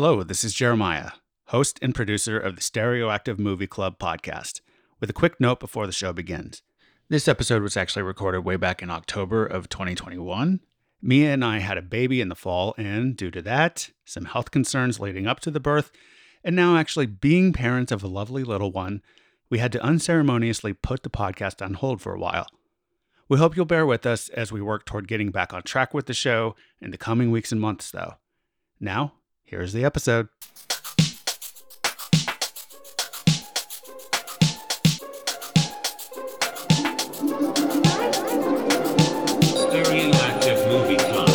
[0.00, 1.10] Hello, this is Jeremiah,
[1.46, 4.60] host and producer of the Stereoactive Movie Club podcast,
[5.00, 6.62] with a quick note before the show begins.
[7.08, 10.60] This episode was actually recorded way back in October of 2021.
[11.02, 14.52] Mia and I had a baby in the fall, and due to that, some health
[14.52, 15.90] concerns leading up to the birth,
[16.44, 19.02] and now actually being parents of a lovely little one,
[19.50, 22.46] we had to unceremoniously put the podcast on hold for a while.
[23.28, 26.06] We hope you'll bear with us as we work toward getting back on track with
[26.06, 28.14] the show in the coming weeks and months, though.
[28.78, 29.14] Now,
[29.48, 30.28] here's the episode.
[39.40, 41.28] Stereoactive Movie Club.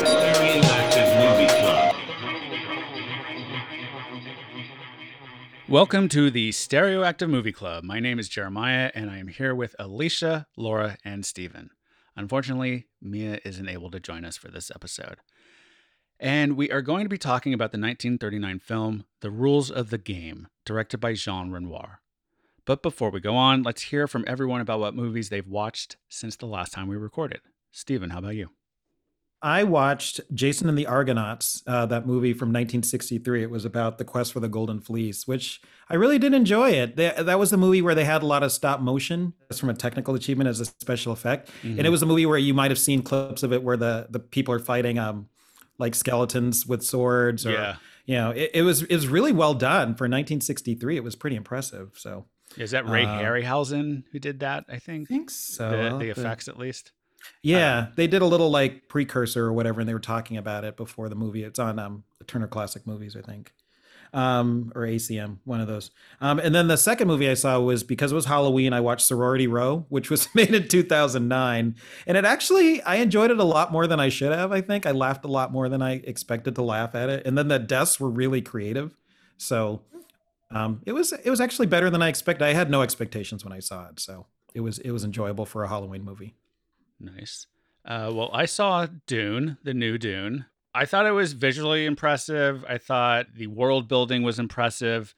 [0.00, 1.94] Stereoactive Movie Club.
[5.68, 7.84] Welcome to the Stereoactive Movie Club.
[7.84, 11.68] My name is Jeremiah, and I am here with Alicia, Laura, and Steven.
[12.16, 15.16] Unfortunately, Mia isn't able to join us for this episode.
[16.20, 19.98] And we are going to be talking about the 1939 film The Rules of the
[19.98, 22.00] Game, directed by Jean Renoir.
[22.64, 26.36] But before we go on, let's hear from everyone about what movies they've watched since
[26.36, 27.40] the last time we recorded.
[27.72, 28.50] Steven, how about you?
[29.42, 33.42] I watched Jason and the Argonauts, uh, that movie from 1963.
[33.42, 36.94] It was about the quest for the Golden Fleece, which I really did enjoy it.
[36.94, 39.68] They, that was the movie where they had a lot of stop motion as from
[39.68, 41.50] a technical achievement as a special effect.
[41.62, 44.06] And it was a movie where you might have seen clips of it where the,
[44.10, 45.28] the people are fighting um,
[45.78, 47.44] like skeletons with swords.
[47.44, 47.76] Or, Yeah.
[48.04, 50.96] You know, it, it was it was really well done for 1963.
[50.96, 51.92] It was pretty impressive.
[51.94, 52.26] So
[52.56, 54.64] Is that Ray Uh, Harryhausen who did that?
[54.68, 55.08] I think.
[55.08, 55.70] I think so.
[55.70, 56.90] the, the effects, at least.
[57.42, 60.76] Yeah, they did a little like precursor or whatever, and they were talking about it
[60.76, 61.42] before the movie.
[61.42, 63.52] It's on um, the Turner Classic Movies, I think,
[64.12, 65.90] um, or ACM, one of those.
[66.20, 68.72] Um, and then the second movie I saw was because it was Halloween.
[68.72, 71.74] I watched Sorority Row, which was made in 2009,
[72.06, 74.52] and it actually I enjoyed it a lot more than I should have.
[74.52, 77.36] I think I laughed a lot more than I expected to laugh at it, and
[77.36, 78.96] then the deaths were really creative,
[79.36, 79.82] so
[80.52, 82.44] um, it was it was actually better than I expected.
[82.44, 85.64] I had no expectations when I saw it, so it was it was enjoyable for
[85.64, 86.34] a Halloween movie.
[87.02, 87.46] Nice.
[87.84, 90.46] Uh, well, I saw Dune, the new Dune.
[90.74, 92.64] I thought it was visually impressive.
[92.66, 95.14] I thought the world building was impressive.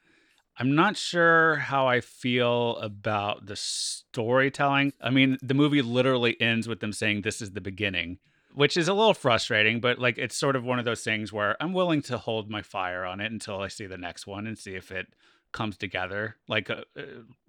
[0.56, 4.92] I'm not sure how I feel about the storytelling.
[5.00, 8.18] I mean, the movie literally ends with them saying this is the beginning,
[8.54, 11.56] which is a little frustrating, but like it's sort of one of those things where
[11.60, 14.56] I'm willing to hold my fire on it until I see the next one and
[14.56, 15.08] see if it
[15.54, 16.36] comes together.
[16.46, 17.02] Like, uh, uh,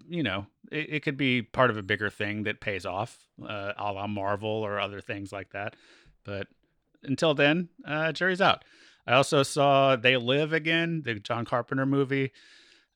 [0.07, 3.73] you know, it, it could be part of a bigger thing that pays off, uh,
[3.77, 5.75] a la Marvel or other things like that.
[6.23, 6.47] But
[7.03, 8.63] until then, uh, jury's out.
[9.05, 12.31] I also saw They Live Again, the John Carpenter movie,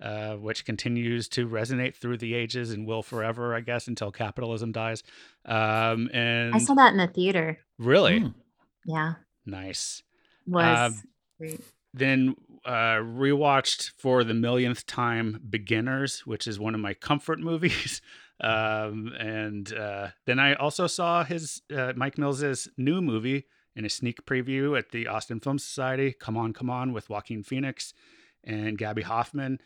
[0.02, 4.72] uh, which continues to resonate through the ages and will forever, I guess, until capitalism
[4.72, 5.03] dies.
[5.46, 7.59] Um, and I saw that in the theater.
[7.78, 8.34] really Mm.
[8.86, 9.14] Yeah,
[9.46, 10.02] nice.
[10.47, 11.03] was Um,
[11.38, 11.62] great.
[11.94, 18.02] Then uh, rewatched for the millionth time Beginners, which is one of my comfort movies.
[18.42, 23.90] Um, and uh, then I also saw his uh, Mike Mills's new movie in a
[23.90, 26.14] sneak preview at the Austin Film Society.
[26.14, 27.94] Come on, come on, with Joaquin Phoenix
[28.44, 29.59] and Gaby Hoffmann,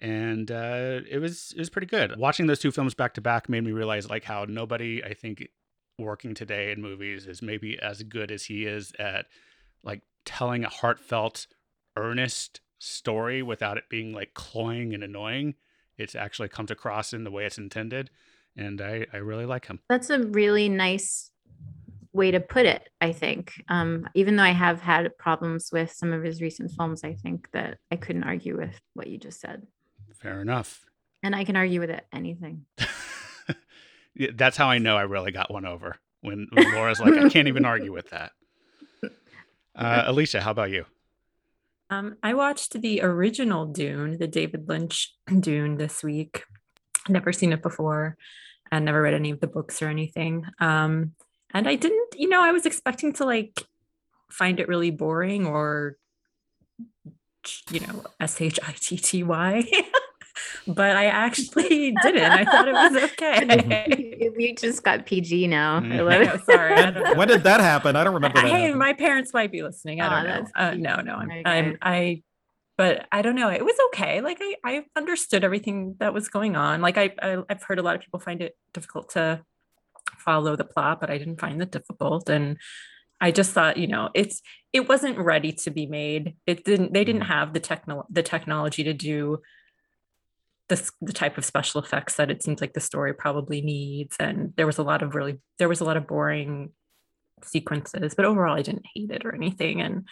[0.00, 2.16] and uh, it was it was pretty good.
[2.18, 5.46] Watching those two films back to back made me realize like how nobody I think
[5.98, 9.26] working today in movies is maybe as good as he is at
[9.82, 11.46] like telling a heartfelt,
[12.00, 15.54] earnest story without it being like cloying and annoying.
[15.98, 18.10] It's actually comes across in the way it's intended,
[18.56, 19.80] and I I really like him.
[19.88, 21.30] That's a really nice
[22.12, 23.62] way to put it, I think.
[23.68, 27.48] Um, even though I have had problems with some of his recent films, I think
[27.52, 29.66] that I couldn't argue with what you just said.
[30.14, 30.84] Fair enough.
[31.22, 32.64] And I can argue with it, anything.
[34.14, 37.28] Yeah, That's how I know I really got one over when, when Laura's like, I
[37.28, 38.32] can't even argue with that.
[39.72, 40.84] Uh, Alicia, how about you?
[41.90, 46.44] Um, I watched the original Dune, the David Lynch Dune this week.
[47.08, 48.16] Never seen it before
[48.70, 50.46] and never read any of the books or anything.
[50.60, 51.12] Um,
[51.52, 53.64] and I didn't, you know, I was expecting to like
[54.30, 55.96] find it really boring or,
[57.72, 59.64] you know, S H I T T Y.
[60.66, 62.22] but I actually didn't.
[62.22, 64.30] I thought it was okay.
[64.36, 65.80] we just got PG now.
[65.80, 65.92] Mm.
[65.94, 66.44] I I love know, it.
[66.44, 66.74] sorry.
[66.74, 67.96] I when did that happen?
[67.96, 68.48] I don't remember that.
[68.48, 68.78] Hey, happening.
[68.78, 70.00] my parents might be listening.
[70.00, 70.50] I don't know.
[70.56, 71.78] Uh, no, no, I'm, Very I'm.
[71.82, 72.22] I,
[72.76, 73.50] but I don't know.
[73.50, 74.20] It was okay.
[74.20, 76.80] Like I, I understood everything that was going on.
[76.80, 79.42] Like I, I, I've heard a lot of people find it difficult to
[80.18, 82.28] follow the plot, but I didn't find it difficult.
[82.28, 82.58] And
[83.20, 84.40] I just thought, you know, it's,
[84.72, 86.36] it wasn't ready to be made.
[86.46, 89.40] It didn't, they didn't have the techno, the technology to do
[90.70, 94.16] this, the type of special effects that it seems like the story probably needs.
[94.18, 96.70] And there was a lot of really, there was a lot of boring
[97.42, 99.82] sequences, but overall, I didn't hate it or anything.
[99.82, 100.06] And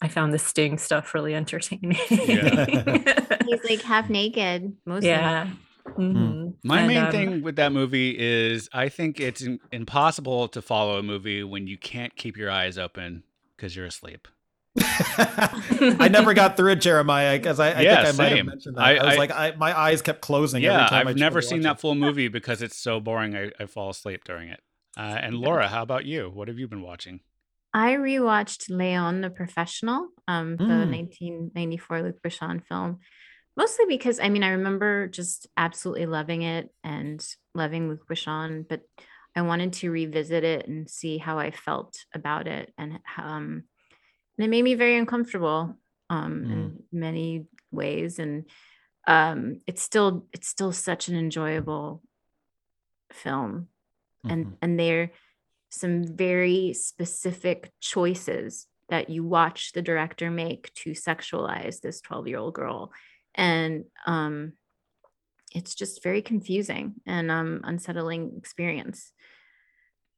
[0.00, 1.90] I found the Sting stuff really entertaining.
[2.08, 4.74] He's like half naked.
[4.86, 5.10] Mostly.
[5.10, 5.50] yeah.
[5.86, 6.54] Mhm.
[6.64, 10.60] My And, main um, thing with that movie is I think it's im- impossible to
[10.60, 13.22] follow a movie when you can't keep your eyes open
[13.56, 14.28] because you're asleep.
[16.00, 18.76] I never got through it, Jeremiah, because I, I Yeah, think I might have mentioned
[18.76, 18.82] that.
[18.82, 20.64] I- I, was I- like, I, my eyes kept closing.
[20.64, 21.80] every Yeah, time I I've tried never seen that it.
[21.80, 23.36] full movie because it's so boring.
[23.36, 24.60] I, I fall asleep during it.
[24.96, 26.30] Uh, and Laura, how about you?
[26.30, 27.20] What have you been watching?
[27.74, 30.90] I rewatched Leon the Professional, um, the Mm.
[30.90, 32.98] 1994 Luc Besson film,
[33.56, 37.24] mostly because I mean I remember just absolutely loving it and
[37.54, 38.80] loving Luc Besson, but
[39.36, 43.64] I wanted to revisit it and see how I felt about it, and um,
[44.38, 45.76] and it made me very uncomfortable
[46.08, 48.44] um, in many ways, and
[49.06, 52.02] um, it's still it's still such an enjoyable
[53.12, 53.68] film.
[54.28, 54.56] And Mhm.
[54.62, 55.10] and there are
[55.70, 62.38] some very specific choices that you watch the director make to sexualize this 12 year
[62.38, 62.92] old girl.
[63.34, 64.52] And um
[65.54, 69.12] it's just very confusing and um unsettling experience.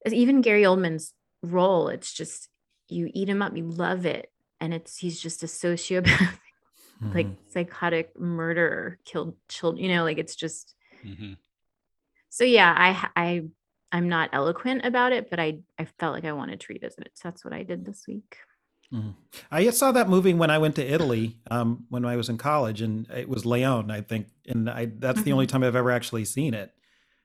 [0.06, 2.49] Even gary oldman's role it's just
[2.93, 6.39] you eat him up you love it and it's he's just a sociopath
[7.15, 7.37] like Mhm.
[7.49, 11.33] psychotic murderer killed children you know like it's just hmm
[12.29, 13.43] so yeah i i
[13.93, 17.13] i'm not eloquent about it but i i felt like i wanted to revisit it
[17.15, 18.37] so that's what i did this week
[18.93, 19.15] Mhm.
[19.53, 22.83] I saw that movie when I went to Italy um, when I was in college,
[22.83, 26.25] and it was Leon, I think, and I that's the only time I've ever actually
[26.25, 26.73] seen it.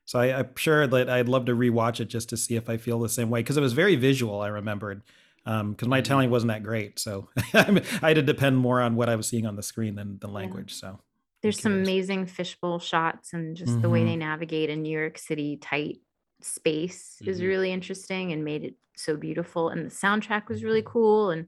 [0.05, 2.77] So I, I'm sure that I'd love to rewatch it just to see if I
[2.77, 4.41] feel the same way because it was very visual.
[4.41, 5.01] I remembered
[5.45, 6.03] because my Mhm.
[6.05, 9.45] Italian wasn't that great, so I had to depend more on what I was seeing
[9.45, 10.73] on the screen than the language.
[10.73, 10.99] So
[11.43, 14.05] there's some amazing fishbowl shots and just the way Mhm.
[14.05, 15.99] they navigate a new york city tight
[16.41, 17.47] space is Mhm.
[17.47, 21.47] really interesting and made it so beautiful and the soundtrack was really cool and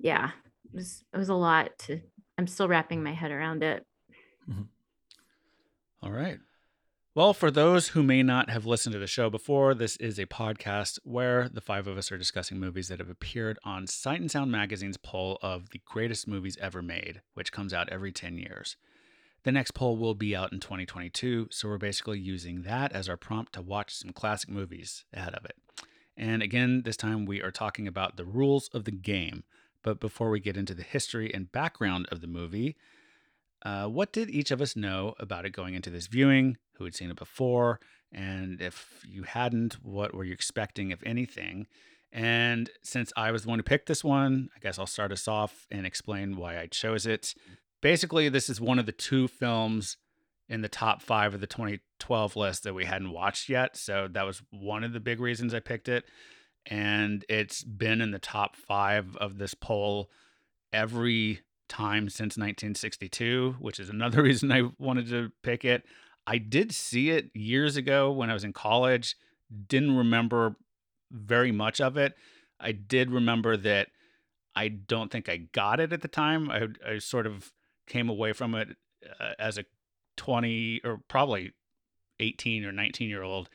[0.00, 0.32] yeah
[0.64, 2.00] it was it was a lot to
[2.38, 3.86] i'm still wrapping my head around it
[6.02, 6.38] All right.
[7.16, 10.26] Well, for those who may not have listened to the show before, this is a
[10.26, 14.30] podcast where the five of us are discussing movies that have appeared on Sight and
[14.30, 18.76] Sound Magazine's poll of the greatest movies ever made, which comes out every 10 years.
[19.44, 23.16] The next poll will be out in 2022, so we're basically using that as our
[23.16, 25.56] prompt to watch some classic movies ahead of it.
[26.18, 29.44] And again, this time we are talking about the rules of the game.
[29.82, 32.76] But before we get into the history and background of the movie,
[33.66, 36.56] uh, what did each of us know about it going into this viewing?
[36.76, 37.80] Who had seen it before?
[38.12, 41.66] And if you hadn't, what were you expecting, if anything?
[42.12, 45.26] And since I was the one who picked this one, I guess I'll start us
[45.26, 47.34] off and explain why I chose it.
[47.82, 49.96] Basically, this is one of the two films
[50.48, 53.76] in the top five of the 2012 list that we hadn't watched yet.
[53.76, 56.04] So that was one of the big reasons I picked it.
[56.66, 60.08] And it's been in the top five of this poll
[60.72, 65.84] every time since 1962, which is another reason I wanted to pick it.
[66.26, 69.16] I did see it years ago when I was in college,
[69.68, 70.56] didn't remember
[71.10, 72.14] very much of it.
[72.58, 73.88] I did remember that
[74.54, 76.50] I don't think I got it at the time.
[76.50, 77.52] I, I sort of
[77.86, 78.76] came away from it
[79.20, 79.64] uh, as a
[80.16, 81.52] 20 or probably
[82.18, 83.48] 18 or 19 year old,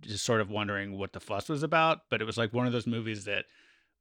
[0.00, 2.00] just sort of wondering what the fuss was about.
[2.10, 3.44] But it was like one of those movies that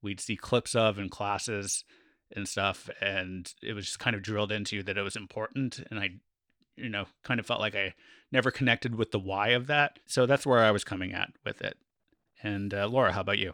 [0.01, 1.83] we'd see clips of in classes
[2.36, 5.80] and stuff and it was just kind of drilled into you that it was important
[5.90, 6.12] and i
[6.76, 7.94] you know kind of felt like i
[8.31, 11.62] never connected with the why of that so that's where i was coming at with
[11.62, 11.78] it.
[12.44, 13.54] And uh, laura how about you?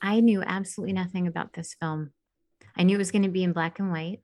[0.00, 2.12] I knew absolutely nothing about this film.
[2.76, 4.20] I knew it was going to be in black and white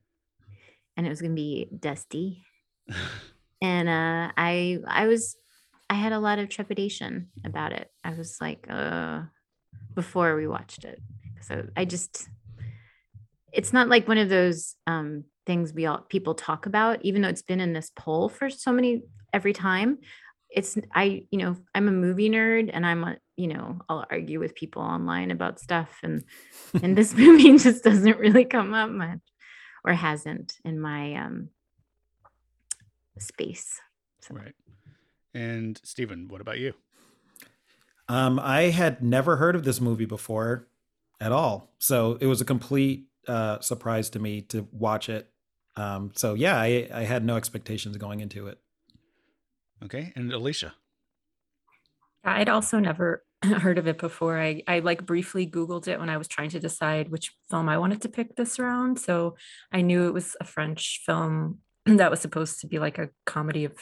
[0.97, 2.45] and it was going to be dusty.
[3.61, 5.35] And uh i i was
[5.91, 7.91] i had a lot of trepidation about it.
[8.05, 9.23] I was like uh
[9.97, 11.03] before we watched it
[11.41, 12.29] so i just
[13.53, 17.29] it's not like one of those um things we all people talk about even though
[17.29, 19.03] it's been in this poll for so many
[19.33, 19.99] every time.
[20.51, 24.41] It's i you know i'm a movie nerd and i'm a you know i'll argue
[24.41, 26.25] with people online about stuff and
[26.83, 29.21] and this movie just doesn't really come up much
[29.85, 31.51] or hasn't in my um
[33.19, 33.79] space
[34.23, 34.37] so.
[34.37, 34.55] Right.
[35.35, 36.73] And stephen what about you?
[38.09, 40.67] Um, I had never heard of this movie before
[41.21, 41.75] at all.
[41.79, 45.31] So it was a complete uh, surprise to me to watch it.
[45.77, 48.59] Um, so yeah, I, I had no expectations going into it.
[49.85, 50.75] okay and alicia
[52.25, 54.39] I'd also never heard of it before.
[54.39, 57.79] I, I like briefly Googled it when I was trying to decide which film I
[57.79, 58.99] wanted to pick this round.
[58.99, 59.37] So
[59.73, 63.65] I knew it was a French film that was supposed to be like a comedy
[63.65, 63.75] of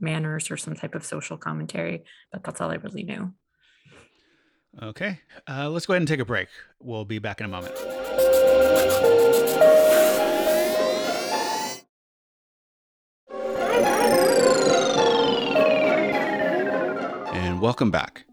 [0.00, 3.32] manners or some type of social commentary, but that's all I really knew.
[4.80, 5.18] Okay,
[5.48, 6.48] uh, let's go ahead and take a break.
[6.78, 7.74] We'll be back in a moment.
[17.32, 18.24] And welcome back.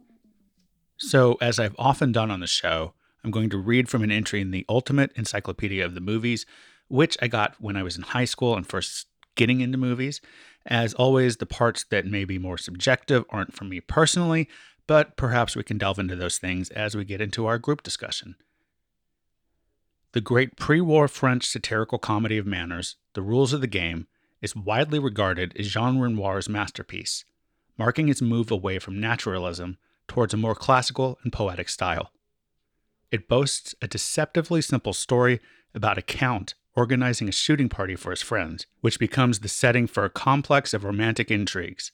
[0.98, 2.94] So, as I've often done on the show,
[3.24, 6.46] I'm going to read from an entry in the Ultimate Encyclopedia of the Movies,
[6.88, 10.22] which I got when I was in high school and first getting into movies.
[10.66, 14.50] As always, the parts that may be more subjective aren't for me personally,
[14.88, 18.36] but perhaps we can delve into those things as we get into our group discussion.
[20.18, 24.08] The great pre war French satirical comedy of manners, The Rules of the Game,
[24.42, 27.24] is widely regarded as Jean Renoir's masterpiece,
[27.78, 32.12] marking his move away from naturalism towards a more classical and poetic style.
[33.12, 35.40] It boasts a deceptively simple story
[35.76, 40.04] about a count organizing a shooting party for his friends, which becomes the setting for
[40.04, 41.92] a complex of romantic intrigues.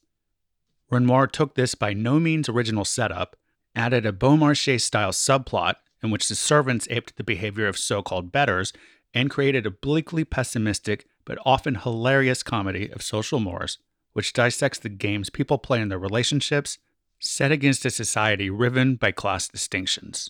[0.90, 3.36] Renoir took this by no means original setup,
[3.76, 8.32] added a Beaumarchais style subplot in which the servants aped the behavior of so called
[8.32, 8.74] betters,
[9.14, 13.78] and created a bleakly pessimistic but often hilarious comedy of social mores,
[14.12, 16.78] which dissects the games people play in their relationships,
[17.20, 20.30] set against a society riven by class distinctions.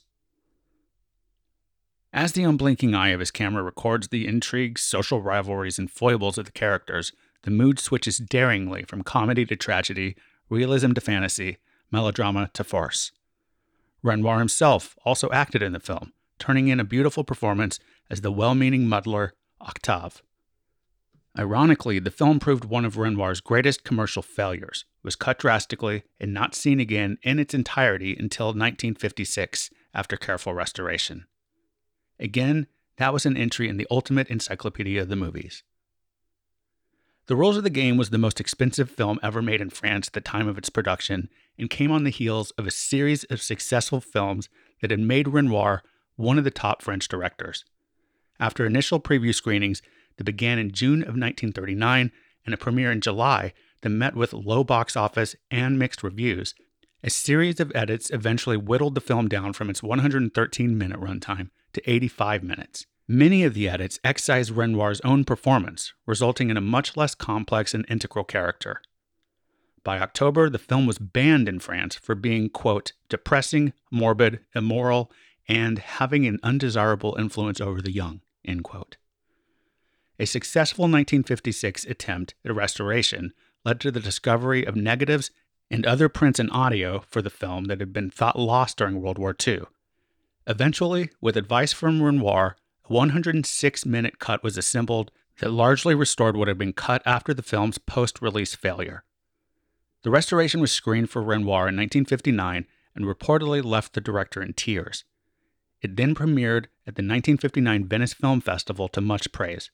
[2.14, 6.46] As the unblinking eye of his camera records the intrigues, social rivalries, and foibles of
[6.46, 7.12] the characters,
[7.42, 10.16] the mood switches daringly from comedy to tragedy,
[10.48, 11.58] realism to fantasy,
[11.92, 13.12] melodrama to farce.
[14.04, 17.80] Renoir himself also acted in the film, turning in a beautiful performance
[18.10, 20.22] as the well meaning muddler Octave.
[21.40, 26.54] Ironically, the film proved one of Renoir's greatest commercial failures, was cut drastically, and not
[26.54, 31.26] seen again in its entirety until 1956 after careful restoration.
[32.20, 32.68] Again,
[32.98, 35.64] that was an entry in the Ultimate Encyclopedia of the Movies.
[37.26, 40.14] The Rules of the Game was the most expensive film ever made in France at
[40.14, 44.02] the time of its production and came on the heels of a series of successful
[44.02, 44.50] films
[44.82, 45.84] that had made Renoir
[46.16, 47.66] one of the top French directors.
[48.40, 49.82] After initial preview screenings
[50.18, 52.12] that began in June of 1939
[52.46, 56.54] and a premiere in July that met with low box office and mixed reviews,
[57.04, 61.90] a series of edits eventually whittled the film down from its 113 minute runtime to
[61.90, 62.86] 85 minutes.
[63.08, 67.86] Many of the edits excised Renoir's own performance, resulting in a much less complex and
[67.90, 68.82] integral character.
[69.84, 75.12] By October, the film was banned in France for being, quote, depressing, morbid, immoral,
[75.48, 78.98] and having an undesirable influence over the young, end quote.
[80.20, 83.34] A successful 1956 attempt at restoration
[83.66, 85.32] led to the discovery of negatives
[85.70, 89.18] and other prints and audio for the film that had been thought lost during World
[89.18, 89.64] War II.
[90.48, 92.56] Eventually, with advice from Renoir,
[92.90, 97.42] a 106 minute cut was assembled that largely restored what had been cut after the
[97.42, 99.04] film's post release failure.
[100.04, 105.06] The restoration was screened for Renoir in 1959 and reportedly left the director in tears.
[105.82, 109.72] It then premiered at the 1959 Venice Film Festival to much praise.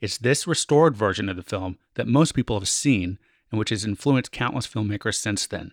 [0.00, 3.18] It's this restored version of the film that most people have seen
[3.50, 5.72] and which has influenced countless filmmakers since then.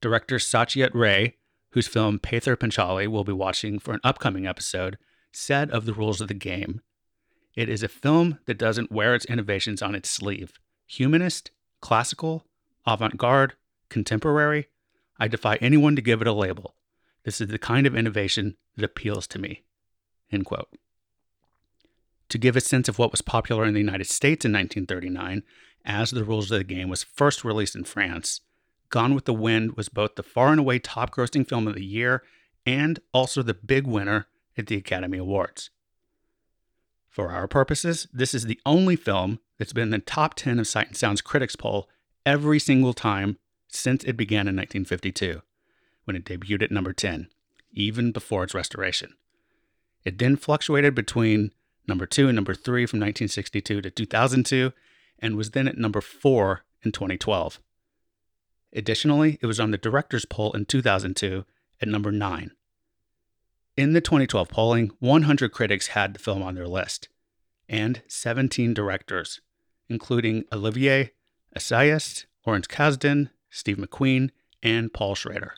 [0.00, 1.36] Director Satyajit Ray,
[1.70, 4.98] whose film Pather Panchali we'll be watching for an upcoming episode,
[5.32, 6.80] said of the rules of the game
[7.54, 10.58] It is a film that doesn't wear its innovations on its sleeve.
[10.86, 12.44] Humanist, classical,
[12.86, 13.54] avant garde,
[13.88, 14.68] contemporary.
[15.18, 16.74] I defy anyone to give it a label.
[17.24, 19.64] This is the kind of innovation that appeals to me.
[20.30, 20.68] End quote.
[22.28, 25.42] To give a sense of what was popular in the United States in 1939,
[25.84, 28.40] as the rules of the game was first released in France,
[28.88, 31.84] Gone with the Wind was both the far and away top grossing film of the
[31.84, 32.22] year
[32.64, 35.70] and also the big winner at the Academy Awards.
[37.16, 40.66] For our purposes, this is the only film that's been in the top 10 of
[40.66, 41.88] Sight and Sound's critics poll
[42.26, 45.40] every single time since it began in 1952,
[46.04, 47.28] when it debuted at number 10,
[47.72, 49.14] even before its restoration.
[50.04, 51.52] It then fluctuated between
[51.88, 54.74] number 2 and number 3 from 1962 to 2002,
[55.18, 57.60] and was then at number 4 in 2012.
[58.74, 61.46] Additionally, it was on the director's poll in 2002
[61.80, 62.50] at number 9.
[63.76, 67.08] In the 2012 polling, 100 critics had the film on their list,
[67.68, 69.42] and 17 directors,
[69.90, 71.12] including Olivier
[71.54, 74.30] Assayas, Lawrence Kasdan, Steve McQueen,
[74.62, 75.52] and Paul Schrader.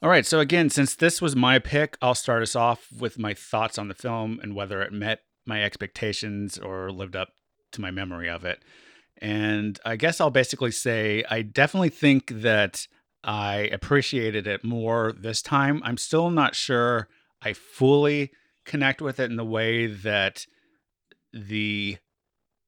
[0.00, 3.34] All right, so again, since this was my pick, I'll start us off with my
[3.34, 7.30] thoughts on the film and whether it met my expectations or lived up
[7.72, 8.62] to my memory of it.
[9.18, 12.86] And I guess I'll basically say I definitely think that
[13.26, 15.82] I appreciated it more this time.
[15.84, 17.08] I'm still not sure
[17.42, 18.30] I fully
[18.64, 20.46] connect with it in the way that
[21.32, 21.98] the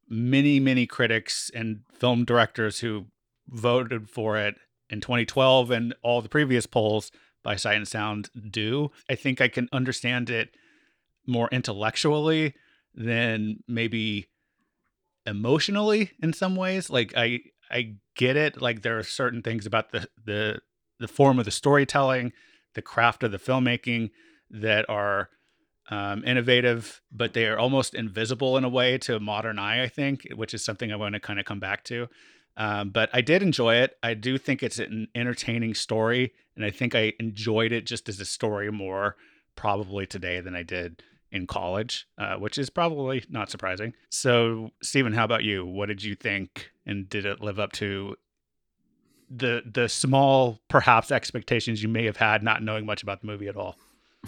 [0.09, 3.07] many, many critics and film directors who
[3.49, 4.57] voted for it
[4.91, 7.12] in 2012 and all the previous polls
[7.45, 8.91] by Sight and Sound do.
[9.09, 10.57] I think I can understand it
[11.27, 12.55] more intellectually
[12.95, 14.27] than maybe
[15.25, 16.91] emotionally in some ways.
[16.91, 18.60] Like I I get it.
[18.60, 20.60] Like there are certain things about the the
[20.98, 22.32] the form of the storytelling,
[22.75, 24.10] the craft of the filmmaking
[24.50, 25.30] that are
[25.90, 29.82] um, innovative, but they are almost invisible in a way to a modern eye.
[29.82, 32.08] I think, which is something I want to kind of come back to.
[32.56, 33.96] Um, but I did enjoy it.
[34.02, 38.20] I do think it's an entertaining story, and I think I enjoyed it just as
[38.20, 39.16] a story more
[39.54, 43.94] probably today than I did in college, uh, which is probably not surprising.
[44.11, 45.64] So, Stephen, how about you?
[45.64, 48.16] What did you think, and did it live up to
[49.30, 53.49] the the small perhaps expectations you may have had, not knowing much about the movie
[53.49, 53.76] at all?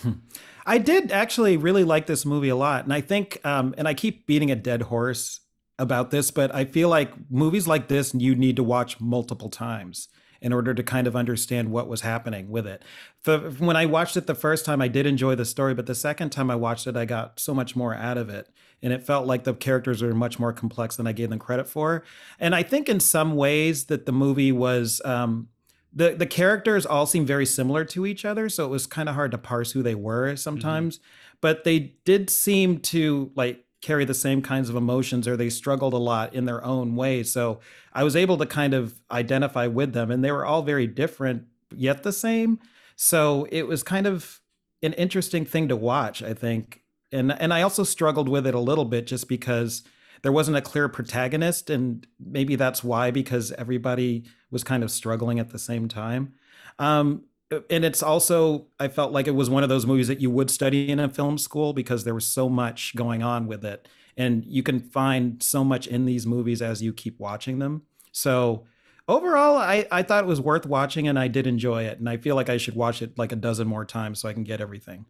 [0.67, 3.95] I did actually really like this movie a lot, and I think, um, and I
[3.95, 5.41] keep beating a dead horse
[5.79, 10.09] about this, but I feel like movies like this you need to watch multiple times
[10.41, 12.83] in order to kind of understand what was happening with it.
[13.25, 15.95] The, when I watched it the first time, I did enjoy the story, but the
[15.95, 18.49] second time I watched it, I got so much more out of it.
[18.83, 21.69] And it felt like the characters are much more complex than I gave them credit
[21.69, 22.03] for.
[22.39, 25.01] And I think in some ways that the movie was.
[25.05, 25.49] Um,
[25.93, 29.17] the, the characters all seem very similar to each other, so it was kind of
[29.17, 30.99] hard to parse who they were sometimes.
[30.99, 31.07] Mm-hmm.
[31.41, 35.95] But they did seem to like carry the same kinds of emotions or they struggled
[35.95, 37.23] a lot in their own way.
[37.23, 37.61] So
[37.93, 41.45] I was able to kind of identify with them and they were all very different
[41.75, 42.59] yet the same.
[42.97, 44.41] So it was kind of
[44.83, 46.83] an interesting thing to watch, I think.
[47.13, 49.83] And and I also struggled with it a little bit just because
[50.23, 55.39] there wasn't a clear protagonist and maybe that's why because everybody was kind of struggling
[55.39, 56.35] at the same time.
[56.79, 57.25] Um,
[57.69, 60.51] and it's also I felt like it was one of those movies that you would
[60.51, 64.45] study in a film school because there was so much going on with it and
[64.45, 67.83] you can find so much in these movies as you keep watching them.
[68.13, 68.65] So
[69.09, 72.17] overall I, I thought it was worth watching and I did enjoy it and I
[72.17, 74.61] feel like I should watch it like a dozen more times so I can get
[74.61, 75.07] everything.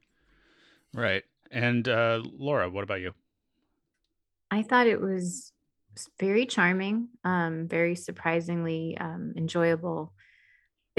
[0.95, 1.25] Right.
[1.51, 3.13] And uh, Laura, what about you?
[4.51, 5.53] I thought it was
[6.19, 10.13] very charming, um, very surprisingly um, enjoyable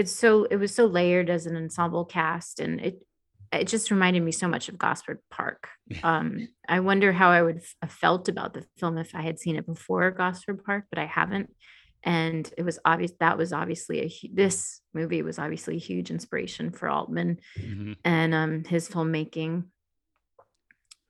[0.01, 3.05] it's so it was so layered as an ensemble cast and it
[3.51, 5.67] it just reminded me so much of Gosford Park.
[6.03, 9.57] Um, I wonder how I would have felt about the film if I had seen
[9.57, 11.53] it before Gosford Park, but I haven't.
[12.01, 16.71] And it was obvious that was obviously a this movie was obviously a huge inspiration
[16.71, 17.93] for Altman mm-hmm.
[18.05, 19.65] and um, his filmmaking.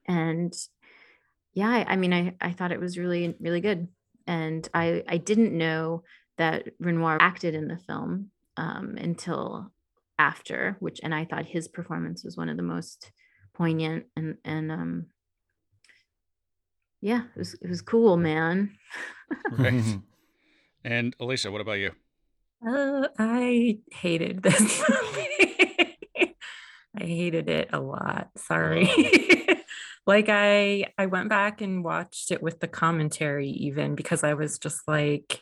[0.06, 0.54] And
[1.54, 3.88] yeah, I, I mean, I I thought it was really really good,
[4.27, 6.04] and I I didn't know
[6.38, 9.71] that Renoir acted in the film um, until
[10.19, 13.12] after, which and I thought his performance was one of the most
[13.54, 15.06] poignant and and um
[17.02, 18.78] yeah, it was it was cool, man.
[19.52, 20.00] right.
[20.84, 21.91] And Alicia, what about you?
[22.67, 26.00] Uh, I hated this movie.
[26.95, 28.30] I hated it a lot.
[28.38, 28.89] Sorry.
[30.08, 34.58] Like I I went back and watched it with the commentary even because I was
[34.58, 35.39] just like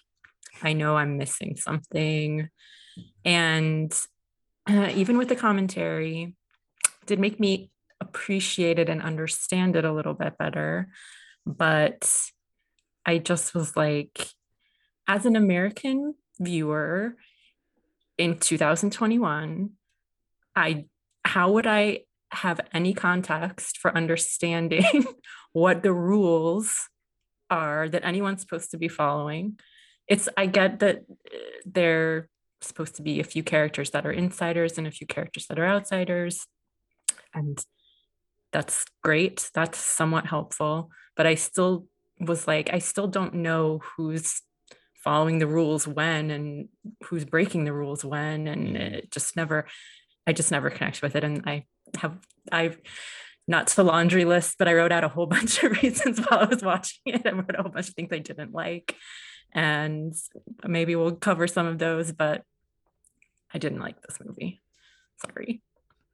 [0.62, 2.50] I know I'm missing something.
[3.26, 3.94] And
[4.70, 6.36] uh, even with the commentary,
[7.06, 10.90] did make me appreciate it and understand it a little bit better.
[11.46, 12.10] But
[13.06, 14.28] I just was like,
[15.08, 17.16] as an American viewer
[18.18, 19.72] in 2021,
[20.56, 20.86] I
[21.26, 25.06] how would I have any context for understanding
[25.54, 26.90] what the rules
[27.50, 29.60] are that anyone's supposed to be following?
[30.08, 32.30] It's I get that uh, they're
[32.62, 35.68] supposed to be a few characters that are insiders and a few characters that are
[35.68, 36.46] outsiders.
[37.34, 37.64] And
[38.52, 39.50] that's great.
[39.54, 40.92] That's somewhat helpful.
[41.16, 41.88] But I still
[42.20, 44.42] was like, I still don't know who's
[44.96, 46.70] following the rules when and
[47.06, 48.48] who's breaking the rules when.
[48.48, 48.76] And mm-hmm.
[48.76, 49.68] it just never,
[50.28, 51.24] I just never connect with it.
[51.24, 51.66] And I
[51.98, 52.18] have,
[52.52, 52.80] I've,
[53.48, 56.46] not to laundry list, but I wrote out a whole bunch of reasons while I
[56.46, 57.26] was watching it.
[57.26, 58.96] I wrote a whole bunch of things I didn't like
[59.54, 60.16] and
[60.68, 62.44] maybe we'll cover some of those but
[63.54, 64.62] i didn't like this movie.
[65.26, 65.62] Sorry.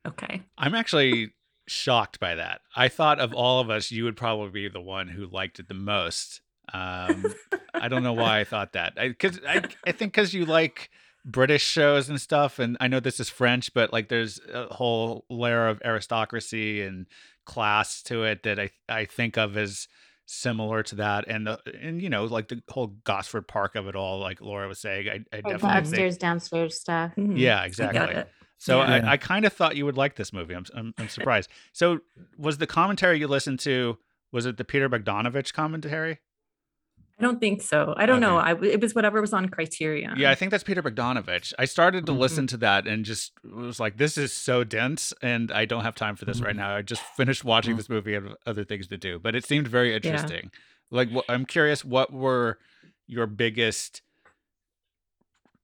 [0.08, 0.42] Okay.
[0.58, 1.34] I'm actually
[1.68, 2.62] shocked by that.
[2.76, 5.68] I thought of all of us you would probably be the one who liked it
[5.68, 6.42] the most.
[6.74, 7.26] Um
[7.74, 8.96] i don't know why i thought that.
[8.96, 10.90] Because I, I, I think because you like
[11.26, 15.26] british shows and stuff and i know this is french but like there's a whole
[15.28, 17.08] layer of aristocracy and
[17.46, 19.88] class to it that i i think of as
[20.26, 23.96] similar to that and the and you know like the whole gosford park of it
[23.96, 27.12] all like laura was saying i, I definitely upstairs think, downstairs stuff.
[27.16, 27.38] Mm-hmm.
[27.38, 28.24] yeah exactly.
[28.58, 29.02] so yeah.
[29.06, 30.56] I, I kind of thought you would like this movie.
[30.56, 31.50] I'm, I'm, I'm surprised.
[31.74, 32.00] So
[32.38, 33.98] was the commentary you listened to
[34.32, 36.20] was it the peter bogdanovich commentary
[37.18, 37.94] I don't think so.
[37.96, 38.38] I don't know.
[38.40, 38.48] Okay.
[38.48, 40.16] I w- it was whatever was on Criterion.
[40.18, 41.54] Yeah, I think that's Peter Bogdanovich.
[41.58, 42.18] I started to Mhm.
[42.20, 45.96] listen to that and just was like, this is so dense, and I don't have
[45.96, 46.58] time for this right Mhm.
[46.58, 46.76] now.
[46.76, 47.78] I just finished watching Mhm.
[47.78, 50.52] this movie and other things to do, but it seemed very interesting.
[50.92, 52.60] Like, wh- I'm curious, what were
[53.08, 54.02] your biggest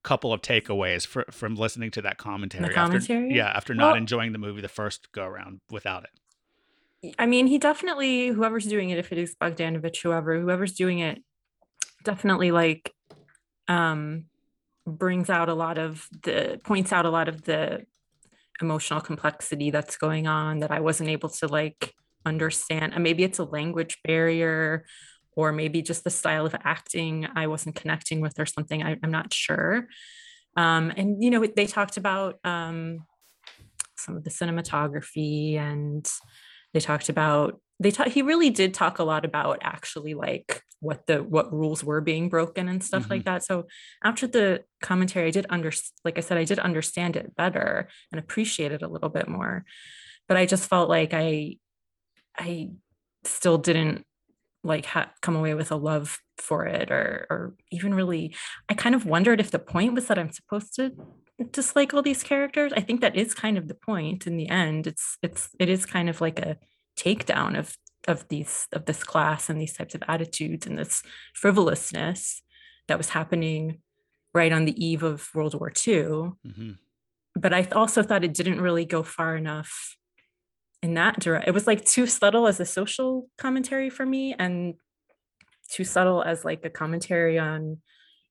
[0.04, 2.64] couple of takeaways fr- from listening to that commentary?
[2.64, 3.34] After, commentary?
[3.36, 7.14] yeah, after not Well- enjoying the movie the first go around without it.
[7.20, 11.24] I mean, he definitely whoever's doing it, if it is Bogdanovich, whoever, whoever's doing it,
[12.04, 12.94] definitely like
[13.68, 14.26] um
[14.88, 17.86] brings out a lot of the points out a lot of the
[18.62, 21.94] emotional complexity that's going on that I wasn't able to like
[22.26, 22.94] understand.
[22.94, 24.86] And maybe it's a language barrier
[25.36, 28.84] or maybe just the style of acting I wasn't connecting with or something.
[28.84, 29.88] I, I'm not sure.
[30.58, 33.06] Um, and you know, they talked about um
[33.96, 36.08] some of the cinematography and
[36.74, 41.06] they talked about they talk he really did talk a lot about actually like what
[41.08, 43.34] the what rules were being broken and stuff like mm-hmm.
[43.34, 43.44] that.
[43.44, 43.66] So
[44.04, 45.72] after the commentary i did under
[46.06, 49.66] like i said i did understand it better and appreciate it a little bit more.
[50.28, 51.58] But i just felt like i
[52.38, 52.70] i
[53.24, 54.06] still didn't
[54.64, 58.36] like ha- come away with a love for it or or even really
[58.70, 60.92] i kind of wondered if the point was that i'm supposed to
[61.52, 62.74] dislike all these characters.
[62.76, 64.88] I think that is kind of the point in the end.
[64.88, 66.58] It's it's it is kind of like a
[66.98, 67.76] takedown of
[68.08, 72.42] of these of this class and these types of attitudes and this frivolousness
[72.88, 73.80] that was happening
[74.34, 76.72] right on the eve of world war ii hmm
[77.36, 79.96] but i also thought it didn't really go far enough
[80.82, 84.74] in that direct it was like too subtle as a social commentary for me and
[85.72, 87.78] too subtle as like a commentary on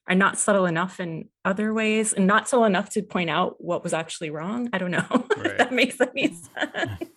[0.09, 3.85] and not subtle enough in other ways and not subtle enough to point out what
[3.85, 4.69] was actually wrong.
[4.73, 5.07] I don't know.
[5.37, 5.53] Right.
[5.53, 7.11] if that makes any sense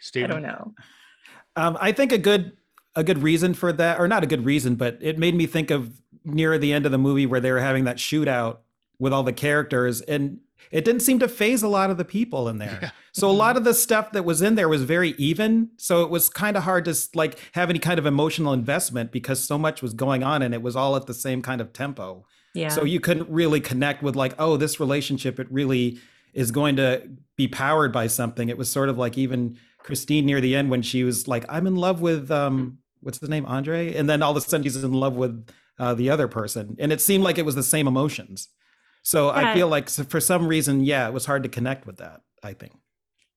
[0.00, 0.74] Steve, i don't know
[1.56, 2.52] Um, I think a good
[2.96, 5.70] a good reason for that, or not a good reason, but it made me think
[5.70, 8.58] of near the end of the movie where they were having that shootout
[8.98, 12.48] with all the characters, and it didn't seem to phase a lot of the people
[12.48, 12.78] in there.
[12.82, 12.90] Yeah.
[13.12, 15.70] So a lot of the stuff that was in there was very even.
[15.78, 19.42] So it was kind of hard to like have any kind of emotional investment because
[19.42, 22.24] so much was going on and it was all at the same kind of tempo.
[22.54, 25.98] yeah So you couldn't really connect with like, oh, this relationship, it really
[26.32, 28.48] is going to be powered by something.
[28.48, 31.66] It was sort of like even Christine near the end when she was like, I'm
[31.66, 33.46] in love with um what's his name?
[33.46, 33.94] Andre?
[33.94, 36.76] And then all of a sudden she's in love with uh, the other person.
[36.78, 38.48] And it seemed like it was the same emotions.
[39.02, 42.20] So I feel like for some reason, yeah, it was hard to connect with that,
[42.42, 42.74] I think.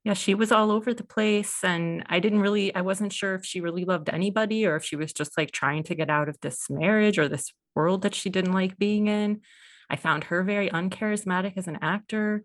[0.03, 3.45] yeah she was all over the place and i didn't really i wasn't sure if
[3.45, 6.37] she really loved anybody or if she was just like trying to get out of
[6.41, 9.39] this marriage or this world that she didn't like being in
[9.89, 12.43] i found her very uncharismatic as an actor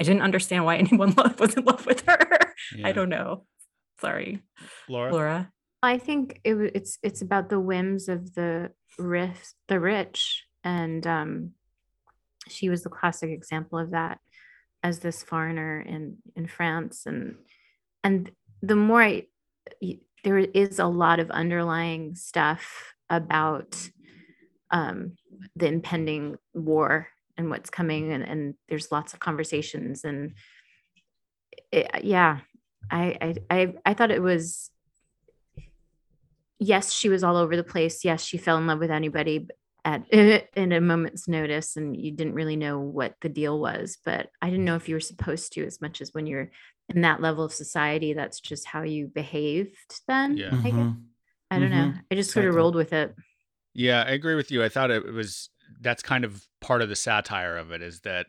[0.00, 2.88] i didn't understand why anyone was in love with her Yeah.
[2.88, 3.44] i don't know
[4.00, 4.42] sorry
[4.88, 5.12] Laura.
[5.12, 11.06] laura I think it, it's it's about the whims of the rich, the rich, and
[11.06, 11.52] um,
[12.48, 14.18] she was the classic example of that
[14.82, 17.36] as this foreigner in in France, and
[18.02, 19.26] and the more I,
[19.80, 23.78] y- there is a lot of underlying stuff about
[24.72, 25.12] um,
[25.54, 27.06] the impending war
[27.38, 30.34] and what's coming, and, and there's lots of conversations, and
[31.72, 32.40] it, yeah,
[32.90, 34.70] I, I I I thought it was
[36.58, 38.04] yes, she was all over the place.
[38.04, 39.48] Yes, she fell in love with anybody
[39.84, 43.98] at in a moment's notice, and you didn't really know what the deal was.
[44.04, 46.50] But I didn't know if you were supposed to, as much as when you're
[46.88, 49.76] in that level of society, that's just how you behaved.
[50.06, 50.50] Then Yeah.
[50.52, 50.72] I, guess.
[50.74, 51.02] Mhm.
[51.50, 51.92] I don't know.
[51.92, 52.00] Mhm.
[52.10, 53.14] I just sort of rolled with it.
[53.74, 54.64] Yeah, I agree with you.
[54.64, 58.26] I thought it was that's kind of part of the satire of it is that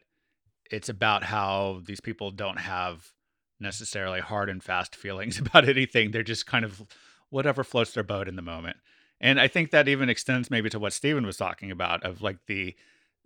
[0.70, 3.12] it's about how these people don't have
[3.60, 6.12] necessarily hard and fast feelings about anything.
[6.12, 6.84] They're just kind of
[7.30, 8.78] whatever floats their boat in the moment.
[9.22, 12.38] And I think that even extends maybe to what Steven was talking about of like
[12.48, 12.76] the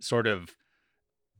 [0.00, 0.56] sort of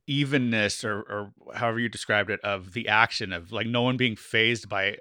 [0.06, 4.16] evenness or, or however you described it of the action of like no one being
[4.16, 4.96] phased by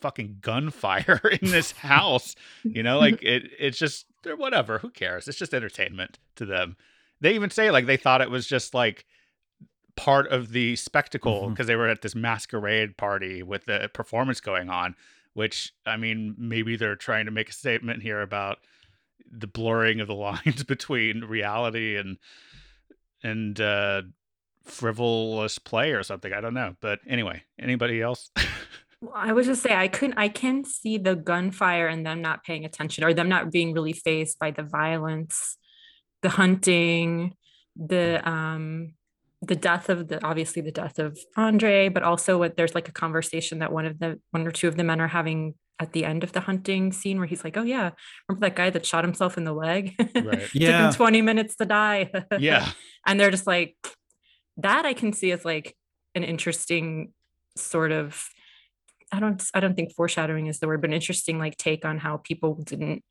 [0.00, 5.26] fucking gunfire in this house you know like it it's just they're whatever who cares
[5.26, 6.76] it's just entertainment to them
[7.20, 9.04] they even say like they thought it was just like
[9.96, 14.68] part of the spectacle because they were at this masquerade party with the performance going
[14.68, 14.94] on
[15.32, 18.58] which i mean maybe they're trying to make a statement here about
[19.30, 22.18] the blurring of the lines between reality and
[23.22, 24.02] and uh
[24.66, 26.32] frivolous play or something.
[26.32, 26.76] I don't know.
[26.80, 28.30] But anyway anybody else?
[29.02, 32.44] Well, I was just say I couldn't I can see the gunfire and them not
[32.44, 35.58] paying attention or them not being really phased by the violence,
[36.26, 37.34] the hunting,
[37.76, 38.94] the um
[39.42, 42.92] the death of the obviously the death of Andre, but also what there's like a
[42.92, 46.04] conversation that one of the one or two of the men are having at the
[46.04, 47.90] end of the hunting scene where he's like, "Oh yeah,
[48.28, 49.94] remember that guy that shot himself in the leg?
[50.24, 50.40] Right.
[50.40, 50.88] Took Yeah.
[50.88, 52.10] him 20 minutes to die."
[52.40, 52.72] Yeah.
[53.06, 53.76] and they're just like
[54.56, 55.76] that I can see as like
[56.16, 57.12] an interesting
[57.56, 58.28] sort of
[59.12, 61.98] I don't I don't think foreshadowing is the word, but an interesting like take on
[61.98, 63.04] how people didn't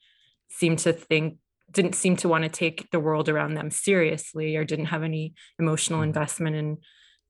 [0.49, 1.37] seem to think
[1.71, 5.33] didn't seem to want to take the world around them seriously or didn't have any
[5.59, 6.05] emotional Mhm.
[6.07, 6.77] investment in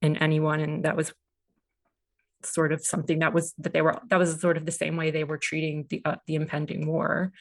[0.01, 1.13] in anyone and that was
[2.43, 5.09] sort of something that was that they were that was sort of the same way
[5.09, 7.31] they were treating the uh, the impending war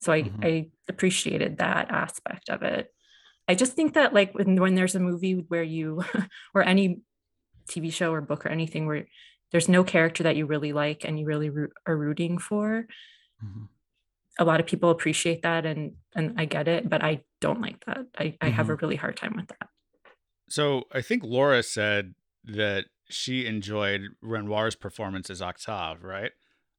[0.00, 0.44] so i Mhm.
[0.44, 2.94] i appreciated that aspect of it
[3.48, 6.02] i just think that like when, when there's a movie where you
[6.54, 7.00] or any
[7.68, 9.06] tv show or book or anything where
[9.50, 12.86] there's no character that you really like and you really root, are rooting for
[13.44, 13.68] Mhm.
[14.38, 17.84] A lot of people appreciate that and and i get it but i don't like
[17.86, 18.84] that i, I have a Mm-hmm.
[18.84, 19.68] really hard time with that
[20.48, 22.14] So I think Laura said
[22.44, 26.32] that she enjoyed Renoir's performance as Octave, right?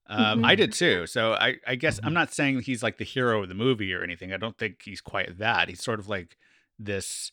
[0.07, 0.57] Um, I Mhm.
[0.57, 1.07] did too.
[1.07, 2.13] So I, I guess I'm Mhm.
[2.21, 4.31] not saying he's like the hero of the movie or anything.
[4.33, 5.69] I don't think he's quite that.
[5.69, 6.37] He's sort of like
[6.77, 7.31] this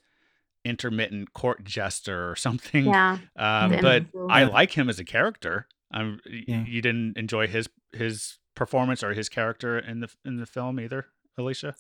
[0.64, 2.86] intermittent court jester or something.
[2.86, 3.18] Yeah.
[3.36, 5.66] Um, but I like him as a character.
[5.92, 6.64] Um, y- Yeah.
[6.64, 11.06] you didn't enjoy his his performance or his character in the in the film either,
[11.38, 11.74] Alicia.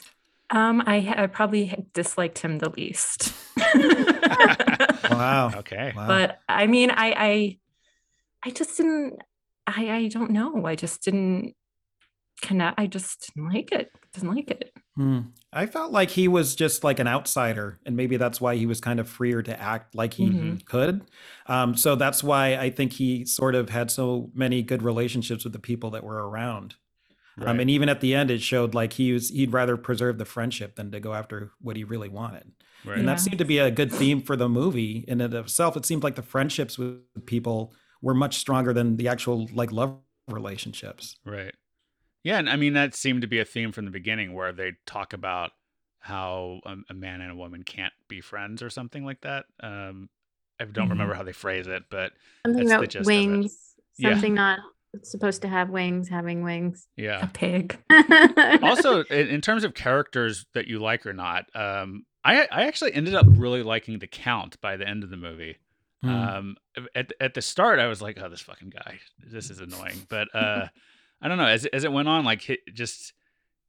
[0.60, 1.66] um i, I probably
[2.00, 3.18] disliked him the least
[5.10, 5.52] Wow.
[5.56, 5.92] Okay.
[5.94, 6.06] Wow.
[6.08, 7.58] but i mean i i
[8.46, 9.20] i just didn't
[9.66, 11.54] i i don't know i just didn't
[12.40, 15.20] connect i just didn't like it didn't like it Hmm.
[15.52, 18.80] I felt like he was just like an outsider, and maybe that's why he was
[18.80, 20.64] kind of freer to act like he Mhm.
[20.66, 21.02] could.
[21.46, 25.54] Um, so that's why I think he sort of had so many good relationships with
[25.54, 26.74] the people that were around.
[27.38, 30.26] Um, and even at the end, it showed like he was he'd rather preserve the
[30.26, 32.52] friendship than to go after what he really wanted.
[32.84, 32.98] right.
[32.98, 33.14] And Yeah.
[33.14, 35.76] that seemed to be a good theme for the movie in and of itself.
[35.78, 37.72] It seemed like the friendships with people
[38.02, 39.98] were much stronger than the actual like love
[40.28, 41.16] relationships.
[41.24, 41.54] Right.
[42.22, 44.72] Yeah, and I mean that seemed to be a theme from the beginning where they
[44.86, 45.52] talk about
[46.00, 49.44] how a, a man and a woman can't be friends or something like that.
[49.62, 50.08] Um,
[50.58, 50.90] I don't Mhm.
[50.90, 52.12] remember how they phrase it, but
[52.46, 53.16] Something That's the about gist of it.
[53.28, 53.74] wings.
[53.98, 54.10] Yeah.
[54.12, 54.58] Something not
[55.02, 56.88] supposed to have wings, having wings.
[56.96, 57.78] Yeah, a pig
[58.62, 62.92] also, in, in terms of characters that you like or not, um, I I actually
[62.94, 65.56] ended up really liking the Count by the end of the movie.
[66.02, 66.08] Hmm.
[66.10, 66.56] Um,
[66.94, 70.34] at at the start, I was like, "Oh, this fucking guy, this is annoying." But
[70.34, 70.68] uh,
[71.22, 71.46] I don't know.
[71.46, 73.12] As as it went on, like he just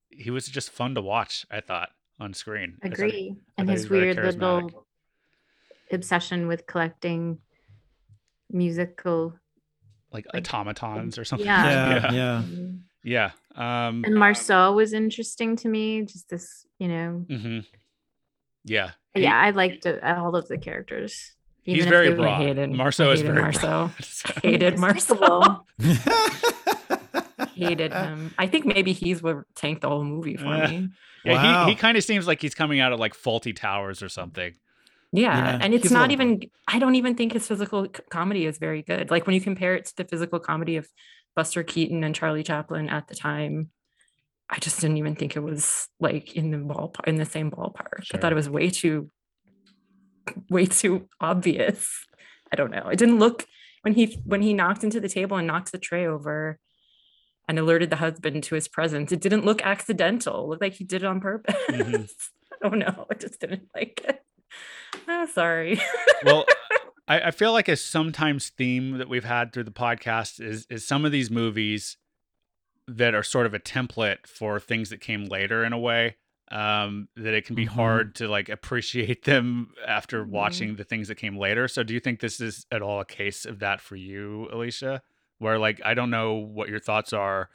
[0.09, 1.45] he was just fun to watch.
[1.51, 2.77] I thought on screen.
[2.83, 3.35] I thought Agree.
[3.57, 4.85] And his weird little
[5.91, 7.39] obsession with collecting
[8.49, 9.33] musical.
[10.11, 11.45] like, like- automatons or something.
[11.47, 12.11] Yeah.
[12.11, 12.43] yeah,
[13.03, 13.31] yeah.
[13.55, 13.87] yeah.
[13.87, 16.03] Um, And Marceau was interesting to me.
[16.03, 17.25] Just this, you know.
[17.29, 17.65] mhm.
[18.63, 18.91] Yeah.
[19.13, 21.35] He- yeah, I liked uh, all of the characters.
[21.63, 22.41] he's even if very they broad.
[22.41, 23.87] hated- Marceau I is hated very Marceau.
[23.87, 24.03] broad.
[24.05, 25.65] so- hated Marcel.
[27.55, 27.67] Despicable.
[27.69, 28.33] hated him.
[28.37, 30.89] I think maybe he's what tanked the whole movie for Uh, me.
[31.23, 31.65] Yeah, Wow.
[31.65, 34.53] he, he kind of seems like he's coming out of like Fawlty Towers or something.
[35.13, 36.49] Yeah, Yeah, and it's he's not little even.
[36.67, 39.11] I don't even think his physical comedy is very good.
[39.11, 40.87] Like when you compare it to the physical comedy of
[41.35, 43.69] Buster Keaton and Charlie Chaplin at the time,
[44.49, 48.05] I just didn't even think it was like in the ballpark in the same ballpark.
[48.13, 49.09] I thought it was way too,
[50.49, 51.89] way too obvious.
[52.51, 52.87] I don't know.
[52.89, 53.45] It didn't look
[53.81, 56.57] when he when he knocked into the table and knocked the tray over
[57.51, 59.11] and alerted the husband to his presence.
[59.11, 60.45] It didn't look accidental.
[60.45, 61.53] It looked like he did it on purpose.
[61.69, 62.09] Mhm.
[62.63, 63.05] I don't know.
[63.11, 64.23] I just didn't like it.
[65.07, 65.79] Ah, sorry.
[66.23, 66.45] Well,
[67.07, 70.87] I, I feel like a sometimes theme that we've had through the podcast is is
[70.87, 71.97] some of these movies
[72.87, 76.15] that are sort of a template for things that came later in a way.
[76.51, 77.69] Um, that it can be Mhm.
[77.69, 80.29] hard to like appreciate them after Mhm.
[80.29, 81.67] watching the things that came later.
[81.69, 85.01] So, do you think this is at all a case of that for you, Alicia?
[85.41, 87.49] Where like I don't know what your thoughts are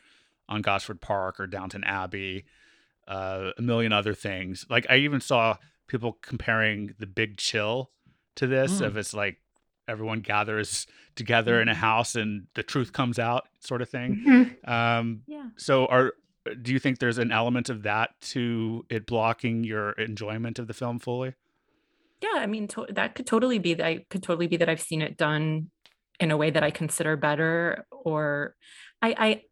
[0.48, 2.44] on Gosford Park or Downton Abbey,
[3.06, 4.66] uh, a million other things.
[4.68, 7.90] Like I even saw people comparing the Big Chill
[8.34, 8.86] to this, Mm.
[8.86, 9.38] of it's like
[9.86, 14.24] everyone gathers together in a house and the truth comes out, sort of thing.
[14.26, 14.68] Mhm.
[14.68, 15.50] Um, Yeah.
[15.56, 16.12] so, are
[16.62, 20.74] do you think there's an element of that to it blocking your enjoyment of the
[20.74, 21.34] film fully?
[22.20, 24.08] Yeah, I mean to- that could totally be that.
[24.08, 25.70] Could totally be that I've seen it done
[26.20, 28.54] in a way that I consider better, or
[29.02, 29.42] I, I,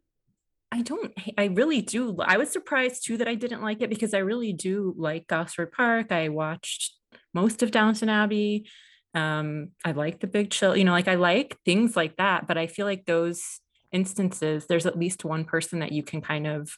[0.72, 1.12] I don't.
[1.38, 2.16] I really do.
[2.20, 5.72] I was surprised too that I didn't like it because I really do like Gosford
[5.72, 6.10] Park.
[6.10, 6.94] I watched
[7.32, 8.68] most of Downton Abbey.
[9.14, 10.76] Um, I like The Big Chill.
[10.76, 12.48] You know, like I like things like that.
[12.48, 13.60] But I feel like those
[13.92, 16.76] instances, there's at least one person that you can kind of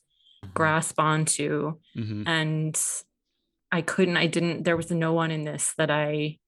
[0.53, 2.23] grasp onto Mm-hmm.
[2.29, 2.81] and
[3.73, 6.39] I couldn't I didn't there was no one in this that I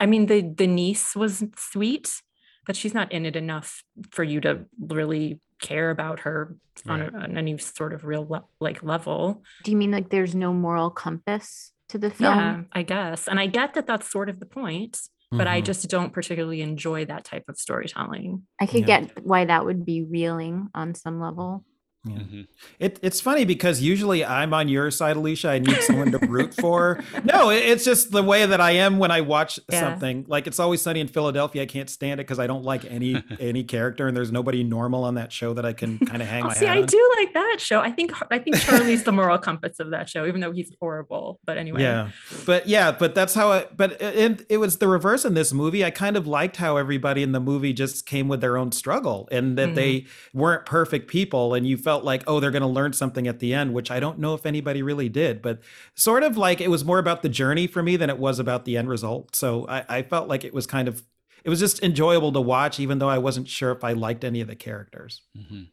[0.00, 2.20] I mean the the niece was sweet
[2.64, 6.56] but she's not in it enough for you to really care about her
[6.88, 9.42] on, a, on any sort of real le- like level.
[9.64, 12.32] Do you mean like there's no moral compass to the film?
[12.32, 13.26] Yeah, I guess.
[13.26, 14.98] And I get that that's sort of the point,
[15.32, 15.64] but I Mhm.
[15.64, 18.46] just don't particularly enjoy that type of storytelling.
[18.60, 19.00] I could Yeah.
[19.00, 21.64] get why that would be reeling on some level.
[22.04, 22.16] Yeah.
[22.16, 22.46] Mhm.
[22.80, 25.50] It, it's funny because usually I'm on your side, Alicia.
[25.50, 27.00] I need someone to root for.
[27.24, 29.80] No, it- it's just the way that I am when I watch Yeah.
[29.80, 30.24] something.
[30.26, 31.62] Like it's always sunny in Philadelphia.
[31.62, 35.04] I can't stand it because I don't like any any character, and there's nobody normal
[35.04, 36.86] on that show that I can kind of hang Oh, my see, hat I on.
[36.86, 37.80] do like that show.
[37.80, 41.38] I think I think Charlie's the moral compass of that show, even though he's horrible.
[41.46, 42.10] But anyway, Yeah,
[42.46, 43.66] but yeah, but that's how I.
[43.76, 45.84] But it, it, it was the reverse in this movie.
[45.84, 49.28] I kind of liked how everybody in the movie just came with their own struggle,
[49.30, 52.92] and that they weren't perfect people, and you felt like, oh, they're going to learn
[52.92, 55.60] something at the end, which I don't know if anybody really did, but
[55.94, 58.64] sort of like it was more about the journey for me than it was about
[58.64, 59.36] the end result.
[59.36, 61.02] So I, I felt like it was kind of.
[61.44, 64.40] It was just enjoyable to watch, even though I wasn't sure if I liked any
[64.40, 65.22] of the characters.
[65.36, 65.68] Mhm.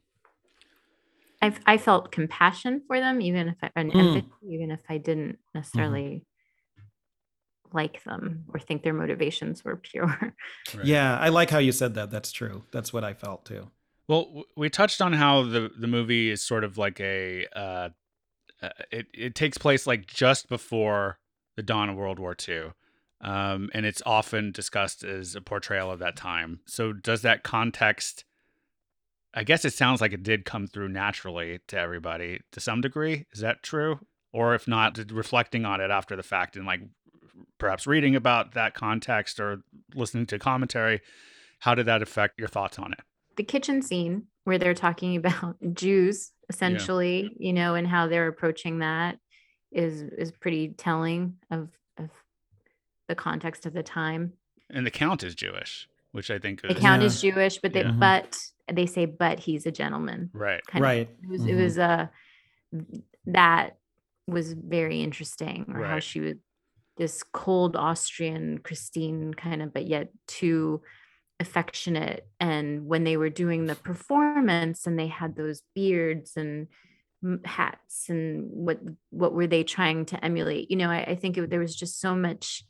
[1.42, 4.00] I I felt compassion for them, even if I and Mm.
[4.16, 6.26] empathy, even if I didn't necessarily
[7.72, 10.34] like them or think their motivations were pure.
[10.76, 10.86] Right.
[10.86, 12.12] Yeah, I like how you said that.
[12.12, 12.64] That's true.
[12.72, 13.70] That's what I felt too.
[14.10, 17.90] Well, we touched on how the the movie is sort of like a uh,
[18.60, 21.20] uh, it it takes place like just before
[21.56, 22.72] the dawn of World War II,
[23.22, 26.62] um, and it's often discussed as a portrayal of that time.
[26.66, 28.26] So does that context?
[29.36, 33.28] I guess it sounds like it did come through naturally to everybody to some degree.
[33.32, 34.00] Is that true?
[34.34, 36.82] Or if not, reflecting on it after the fact and like
[37.60, 39.62] perhaps reading about that context or
[39.94, 41.02] listening to commentary,
[41.60, 43.02] how did that affect your thoughts on it?
[43.40, 48.80] The kitchen scene where they're talking about Jews essentially, you know, and how they're approaching
[48.80, 49.18] that
[49.72, 52.10] is is pretty telling of of
[53.08, 54.34] the context of the time.
[54.70, 57.08] and the count is Jewish, which I think The count Yeah.
[57.08, 57.92] is Jewish, but they Yeah.
[57.92, 58.00] Mhm.
[58.00, 58.38] but
[58.72, 60.30] they say but he's a gentleman.
[60.34, 60.62] right.
[60.68, 61.10] kind of- Right.
[61.24, 61.50] it was Mhm.
[61.50, 62.08] it was uh
[63.26, 63.78] that
[64.28, 66.34] was very interesting or how she was
[66.98, 70.82] this cold austrian christine kind of but yet too
[71.40, 76.68] affectionate and when they were doing the performance and they had those beards and
[77.46, 81.50] hats and what what were they trying to emulate you know i, I think it,
[81.50, 82.64] there was just so much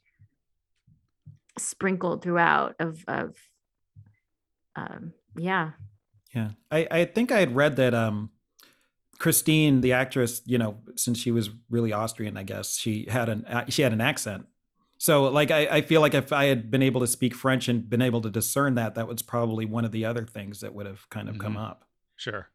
[1.57, 3.35] sprinkled throughout of of
[4.75, 5.71] um yeah
[6.33, 6.51] Yeah.
[6.71, 8.29] I, I think I had read that um
[9.19, 13.45] Christine, the actress, you know, since she was really Austrian, I guess, she had an
[13.67, 14.45] she had an accent.
[15.01, 17.89] So like I, I feel like if I had been able to speak French and
[17.89, 20.85] been able to discern that, that was probably one of the other things that would
[20.85, 21.57] have kind of come Mhm.
[21.57, 21.85] up.
[22.17, 22.49] Sure.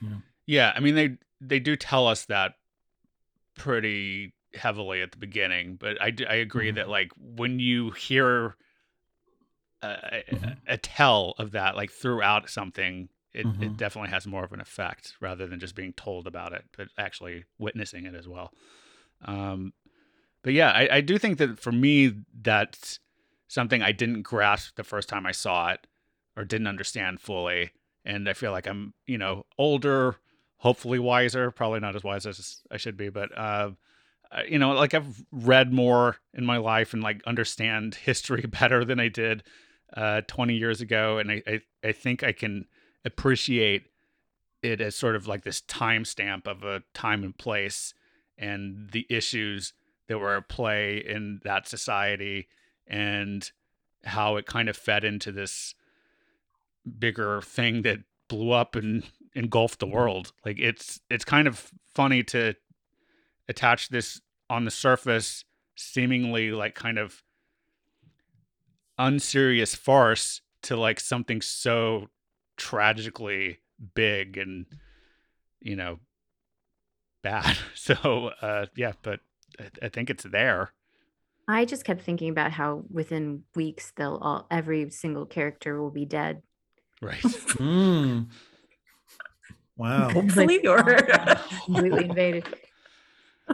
[0.00, 0.20] Yeah.
[0.46, 0.72] Yeah.
[0.74, 2.54] I mean, they they do tell us that
[3.56, 6.76] pretty heavily at the beginning, but I, I agree Mhm.
[6.76, 8.56] that like when you hear
[9.82, 10.56] a, a- Mhm.
[10.66, 13.76] a tell of that like throughout something, it, it Mhm.
[13.76, 17.44] definitely has more of an effect rather than just being told about it, but actually
[17.58, 18.52] witnessing it as well.
[19.24, 19.72] Um,
[20.42, 23.00] but yeah, I, I do think that for me, that's
[23.48, 25.86] something I didn't grasp the first time I saw it
[26.36, 27.70] or didn't understand fully.
[28.04, 30.16] And I feel like I'm, you know, older,
[30.58, 33.70] hopefully wiser, probably not as wise as I should be, but, uh,
[34.48, 39.00] you know, like I've read more in my life and like understand history better than
[39.00, 39.42] I did
[39.96, 41.18] uh, 20 years ago.
[41.18, 42.66] And I, I, I think I can
[43.04, 43.86] appreciate
[44.62, 47.94] it as sort of like this timestamp of a time and place
[48.36, 49.72] and the issues
[50.08, 52.48] that were at play in that society
[52.86, 53.50] and
[54.04, 55.74] how it kind of fed into this
[56.98, 60.32] bigger thing that blew up and engulfed the world.
[60.44, 62.54] Like it's it's kind of funny to
[63.48, 65.44] attach this on the surface
[65.76, 67.22] seemingly like kind of
[68.98, 72.08] unserious farce to like something so
[72.56, 73.58] tragically
[73.94, 74.66] big and
[75.60, 75.98] you know
[77.22, 77.56] bad.
[77.74, 79.20] So uh yeah, but
[79.58, 80.72] I, I think it's there.
[81.48, 86.04] I just kept thinking about how within weeks they'll all every single character will be
[86.04, 86.42] dead.
[87.00, 87.22] Right.
[87.56, 88.26] Mm.
[89.76, 90.10] Wow.
[90.10, 90.84] hopefully, or
[91.66, 92.46] completely invaded.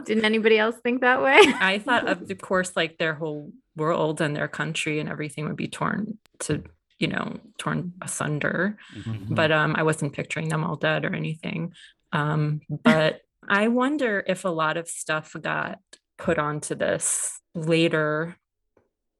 [0.05, 1.37] Didn't anybody else think that way?
[1.59, 5.55] I thought of the course like their whole world and their country and everything would
[5.57, 6.63] be torn to
[6.99, 9.27] you know torn asunder Mhm.
[9.27, 9.35] Mhm.
[9.35, 11.73] but um I wasn't picturing them all dead or anything
[12.11, 15.79] um but I wonder if a lot of stuff got
[16.23, 18.35] put onto this later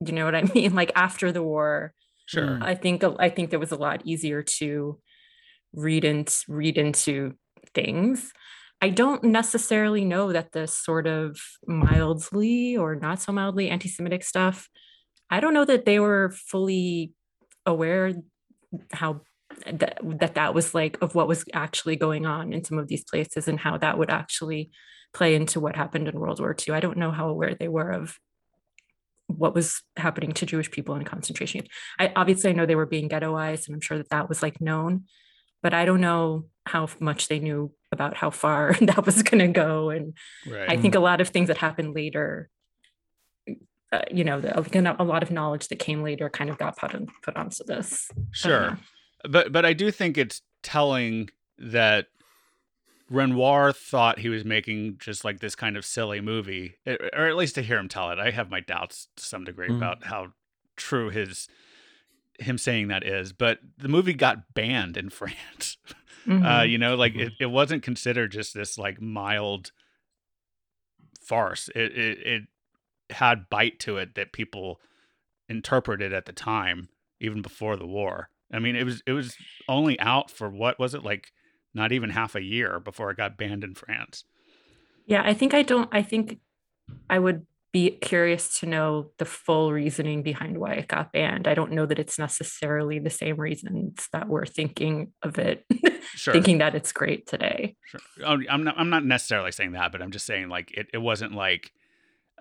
[0.05, 1.93] you know what I mean like after the war
[2.25, 2.43] Sure.
[2.43, 2.63] Mm.
[2.63, 4.99] I think I think it was a lot easier to
[5.73, 7.33] read into read into
[7.73, 8.31] things.
[8.81, 14.67] I don't necessarily know that this sort of mildly or not so mildly anti-Semitic stuff.
[15.29, 17.13] I don't know that they were fully
[17.65, 18.13] aware
[18.91, 19.21] how
[19.65, 23.03] that that that was like of what was actually going on in some of these
[23.03, 24.71] places and how that would actually
[25.13, 26.73] play into what happened in World War II.
[26.73, 28.19] I don't know how aware they were of
[29.27, 31.61] what was happening to Jewish people in concentration.
[31.61, 31.75] camps.
[31.99, 34.59] I obviously I know they were being ghettoized, and I'm sure that that was like
[34.59, 35.05] known,
[35.61, 39.47] but I don't know how much they knew about how far that was going to
[39.47, 39.89] go.
[39.89, 40.13] And
[40.47, 40.69] Right.
[40.69, 42.49] I think a lot of things that happened later,
[43.91, 46.95] uh, you know, the, a lot of knowledge that came later kind of got put
[46.95, 48.09] on put onto this.
[48.31, 48.77] Sure.
[49.29, 52.07] But but I do think it's telling that
[53.13, 57.55] Renoir thought he was making just like this kind of silly movie, or at least
[57.55, 58.19] to hear him tell it.
[58.19, 59.77] I have my doubts to some degree Mhm.
[59.77, 60.33] about how
[60.75, 61.47] true his
[62.39, 63.31] him saying that is.
[63.31, 65.77] But the movie got banned in France.
[66.25, 66.69] Uh, Mhm.
[66.71, 69.71] you know, like it, it wasn't considered just this like mild
[71.21, 71.69] farce.
[71.75, 72.43] It, it it
[73.11, 74.79] had bite to it that people
[75.49, 76.89] interpreted at the time,
[77.19, 78.29] even before the war.
[78.51, 79.35] I mean, it was it was
[79.67, 81.31] only out for what was it like?
[81.73, 84.25] Not even half a year before it got banned in France.
[85.05, 85.89] Yeah, I think I don't.
[85.91, 86.39] I think
[87.09, 91.47] I would be curious to know the full reasoning behind why it got banned.
[91.47, 95.65] I don't know that it's necessarily the same reasons that we're thinking of it,
[96.15, 97.75] Sure, thinking that it's great today.
[97.85, 97.99] sure.
[98.23, 100.99] Oh, I'm not I'm not necessarily saying that, but I'm just saying like it, it
[100.99, 101.71] wasn't like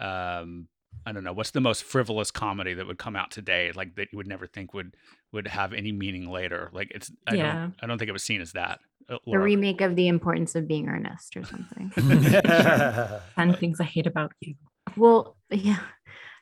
[0.00, 0.68] um
[1.06, 4.08] I don't know what's the most frivolous comedy that would come out today, like that
[4.12, 4.94] you would never think would
[5.32, 6.70] would have any meaning later.
[6.72, 7.54] Like it's I Yeah.
[7.54, 8.80] don't I don't think it was seen as that.
[9.26, 11.92] The remake of The Importance of Being Earnest or something.
[13.36, 14.54] Ten things I hate about you.
[14.96, 15.80] Well, yeah.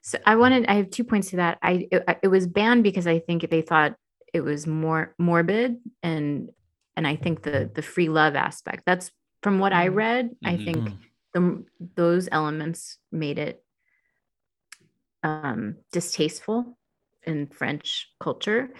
[0.03, 0.67] So I wanted.
[0.67, 1.59] I have two points to that.
[1.63, 3.95] I it, it was banned because I think they thought
[4.33, 6.51] it was more morbid and
[6.97, 8.85] and I think the the free love aspect.
[8.87, 9.11] That's
[9.43, 9.95] from what I Mhm.
[9.95, 10.31] read.
[10.45, 10.65] I Mhm.
[10.65, 10.93] think
[11.35, 11.65] the
[11.97, 13.63] those elements made it
[15.23, 16.79] um distasteful
[17.25, 18.71] in French culture.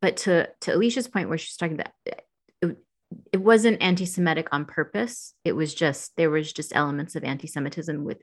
[0.00, 1.92] But to to Alicia's point, where she's talking about
[3.32, 5.34] it, it wasn't anti-Semitic on purpose.
[5.44, 8.18] It was just there was just elements of anti-Semitism with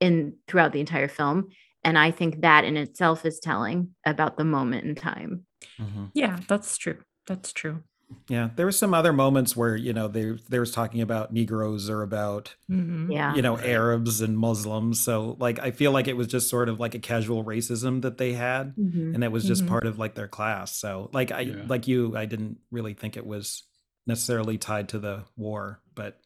[0.00, 1.48] in throughout the entire film,
[1.84, 5.46] and I think that in itself is telling about the moment in time.
[5.78, 6.10] Mhm.
[6.14, 6.98] Yeah, that's true.
[7.26, 7.82] That's true.
[8.28, 11.88] Yeah, there were some other moments where you know they they was talking about Negroes
[11.88, 13.12] or about Mhm.
[13.12, 14.98] Yeah, you know Arabs and Muslims.
[15.04, 18.18] So like I feel like it was just sort of like a casual racism that
[18.18, 19.14] they had, Mhm.
[19.14, 19.68] and it was just Mhm.
[19.68, 20.76] part of like their class.
[20.76, 21.64] So like I Yeah.
[21.68, 23.62] like you, I didn't really think it was
[24.10, 26.18] necessarily tied to the war, but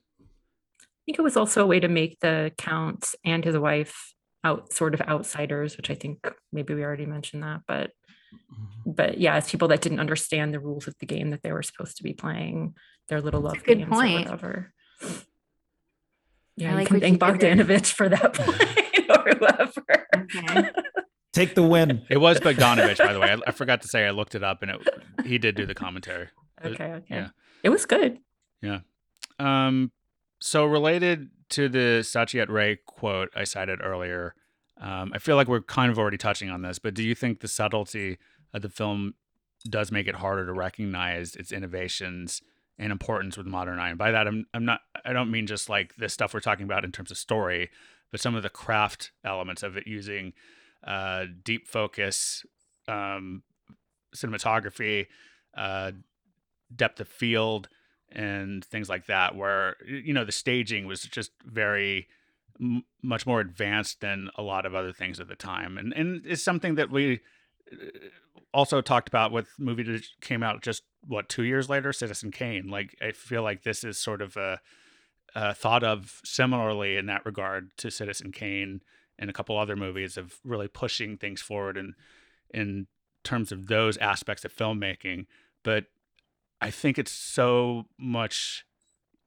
[0.81, 4.73] I think it was also a way to make the count and his wife out
[4.73, 7.91] sort of outsiders, which I think maybe we already mentioned that, but
[8.33, 8.91] mm-hmm.
[8.93, 11.63] but yeah, it's people that didn't understand the rules of the game that they were
[11.63, 12.75] supposed to be playing,
[13.09, 14.27] their little love good games point.
[14.27, 14.73] or whatever.
[16.57, 17.41] Yeah, you like can what you thank.
[17.41, 20.07] Bogdanovich for that point or whoever.
[20.17, 20.71] Okay.
[21.33, 22.03] take the win.
[22.09, 23.33] It was Bogdanovich, by the way.
[23.33, 25.75] I, I forgot to say I looked it up, and it he did do the
[25.75, 26.29] commentary.
[26.65, 27.05] Okay, okay.
[27.11, 27.29] yeah.
[27.65, 28.19] It was good.
[28.63, 28.81] Yeah.
[29.41, 29.91] Um,
[30.39, 34.35] so related to the Satyajit Ray quote I cited earlier,
[34.81, 37.41] um, I feel like we're kind of already touching on this, but do you think
[37.41, 38.19] the subtlety
[38.53, 39.15] of the film
[39.69, 42.43] does make it harder to recognize its innovations
[42.79, 43.89] and importance with modern eye?
[43.89, 46.65] And by that, I'm I'm not I don't mean just like the stuff we're talking
[46.65, 47.71] about in terms of story,
[48.11, 50.35] but some of the craft elements of it using
[50.87, 52.45] uh, deep focus,
[52.89, 53.43] um,
[54.15, 55.07] cinematography,
[55.57, 55.93] uh,
[56.75, 57.69] depth of field
[58.11, 62.07] and things like that where you know the staging was just very
[62.61, 65.77] m- much more advanced than a lot of other things at the time.
[65.79, 67.21] And and it's something that we
[67.73, 67.77] uh,
[68.53, 72.69] also talked about with movie that came out just what two years later citizen kane.
[72.69, 74.61] Like i feel like this is sort of a,
[75.35, 78.81] uh thought of similarly in that regard to citizen kane
[79.19, 81.95] and a couple other movies of really pushing things forward in
[82.53, 82.87] in
[83.25, 85.27] terms of those aspects of filmmaking.
[85.63, 85.87] But
[86.65, 88.65] I think it's so much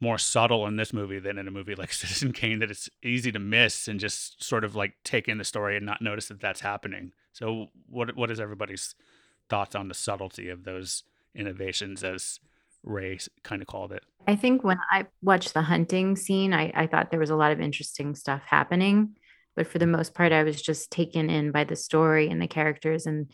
[0.01, 3.31] more subtle in this movie than in a movie like Citizen Kane that it's easy
[3.31, 6.41] to miss and just sort of like take in the story and not notice that
[6.41, 7.11] that's happening.
[7.33, 8.95] So, what what is everybody's
[9.49, 11.03] thoughts on the subtlety of those
[11.35, 12.39] innovations, as
[12.83, 14.03] Ray kind of called it?
[14.27, 17.51] I think when I watched the hunting scene, I, I thought there was a lot
[17.51, 19.15] of interesting stuff happening.
[19.55, 22.47] But for the most part, I was just taken in by the story and the
[22.47, 23.31] characters and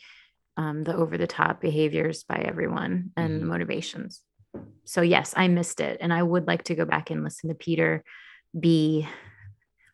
[0.57, 3.47] um, the over the top behaviors by everyone and Mhm.
[3.47, 4.21] motivations.
[4.85, 5.97] So, yes, I missed it.
[6.01, 8.03] And I would like to go back and listen to Peter
[8.57, 9.07] be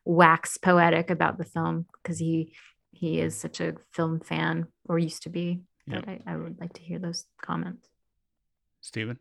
[0.03, 2.55] wax poetic about the film because he
[2.91, 5.61] he is such a film fan or used to be.
[5.87, 6.05] Yep.
[6.05, 7.87] But I, I would like to hear those comments.
[8.81, 9.19] Steven?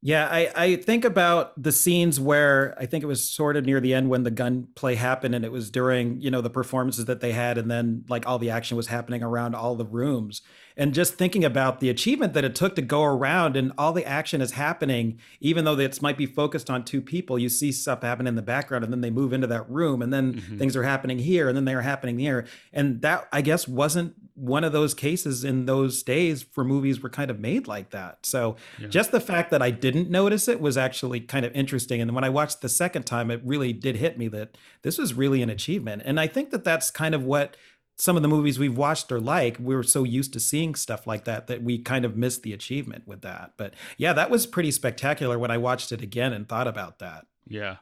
[0.00, 3.80] Yeah, I, I think about the scenes where I think it was sort of near
[3.80, 7.20] the end when the gunplay happened and it was during, you know, the performances that
[7.20, 10.42] they had and then like all the action was happening around all the rooms.
[10.78, 14.06] And just thinking about the achievement that it took to go around and all the
[14.06, 18.02] action is happening even though it might be focused on two people you see stuff
[18.02, 20.58] happen in the background and then they move into that room and then Mhm.
[20.58, 24.62] things are happening here and then they're happening here and that i guess wasn't one
[24.62, 28.54] of those cases in those days for movies were kind of made like that so
[28.80, 28.86] Yeah.
[28.86, 32.22] just the fact that i didn't notice it was actually kind of interesting and when
[32.22, 35.50] i watched the second time it really did hit me that this was really an
[35.50, 37.56] achievement and i think that that's kind of what
[37.98, 41.06] some of the movies we've watched are like we were so used to seeing stuff
[41.06, 44.46] like that that we kind of missed the achievement with that but yeah that was
[44.46, 47.76] pretty spectacular when i watched it again and thought about that Yeah.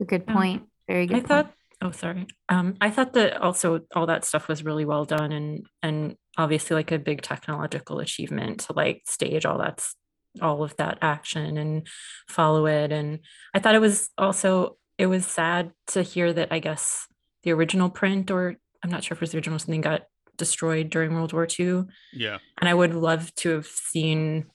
[0.00, 0.62] A good Um, point.
[0.88, 1.28] Very good I point.
[1.28, 1.52] thought
[1.82, 2.26] oh sorry.
[2.48, 6.74] Um I thought that also all that stuff was really well done and and obviously
[6.76, 9.94] like a big technological achievement to like stage all that's
[10.42, 11.86] all of that action and
[12.28, 13.20] follow it and
[13.54, 17.06] I thought it was also it was sad to hear that I guess
[17.42, 20.02] the original print or I'm not sure if it was the original something got
[20.36, 22.38] destroyed during World War II Yeah.
[22.58, 24.46] and I would love to have seen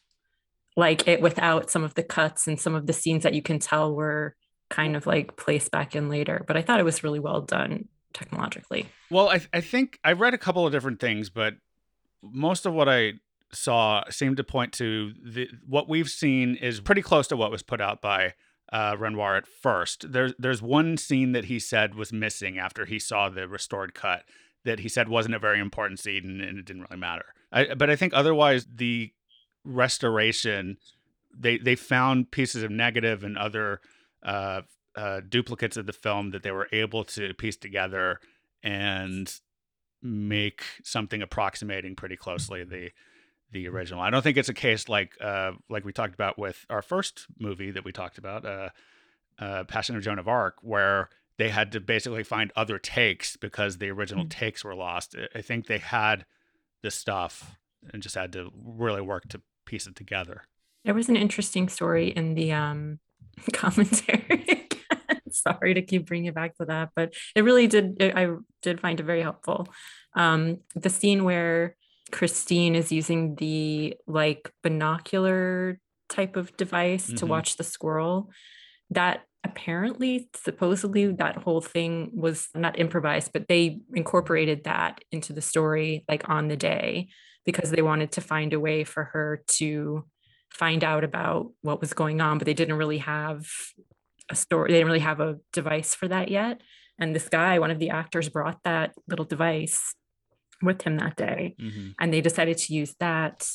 [0.77, 3.59] like it without some of the cuts and some of the scenes that you can
[3.59, 4.35] tell were
[4.69, 6.45] kind of like placed back in later.
[6.47, 8.87] But I thought it was really well done technologically.
[9.09, 11.55] Well, I, I think I read a couple of different things, but
[12.21, 13.13] most of what I
[13.51, 17.63] saw seemed to point to the what we've seen is pretty close to what was
[17.63, 18.33] put out by
[18.71, 20.11] uh, Renoir at first.
[20.11, 24.23] There's there's one scene that he said was missing after he saw the restored cut
[24.63, 27.33] that he said wasn't a very important scene and, and it didn't really matter.
[27.51, 29.11] I, but I think otherwise the
[29.65, 30.77] restoration
[31.37, 33.81] they they found pieces of negative and other
[34.23, 34.61] uh,
[34.95, 38.19] uh, duplicates of the film that they were able to piece together
[38.63, 39.39] and
[40.01, 42.89] make something approximating pretty closely the
[43.51, 44.01] the original.
[44.01, 47.25] I don't think it's a case like uh, like we talked about with our first
[47.39, 48.69] movie that we talked about, uh,
[49.39, 53.77] uh, Passion of Joan of Arc, where they had to basically find other takes because
[53.77, 54.29] the original Mm.
[54.29, 55.15] takes were lost.
[55.35, 56.25] I- think they had
[56.83, 57.57] the stuff
[57.91, 60.43] and just had to really work to piece it together.
[60.85, 62.99] There was an interesting story in the um,
[63.53, 64.67] commentary.
[65.31, 67.97] Sorry to keep bringing it back to that, but it really did.
[68.01, 69.67] I I did find it very helpful.
[70.13, 71.75] Um, the scene where
[72.11, 77.29] Christine is using the like binocular type of device to Mhm.
[77.29, 78.29] watch the squirrel,
[78.89, 85.41] that apparently, supposedly, that whole thing was not improvised, but they incorporated that into the
[85.41, 87.07] story like on the day
[87.45, 90.05] because they wanted to find a way for her to
[90.53, 93.47] find out about what was going on, but they didn't really have
[94.29, 94.67] a story.
[94.69, 96.61] They didn't really have a device for that yet.
[96.99, 99.95] And this guy, one of the actors, brought that little device
[100.61, 101.93] with him that day, Mhm.
[101.99, 103.49] and they decided to use that.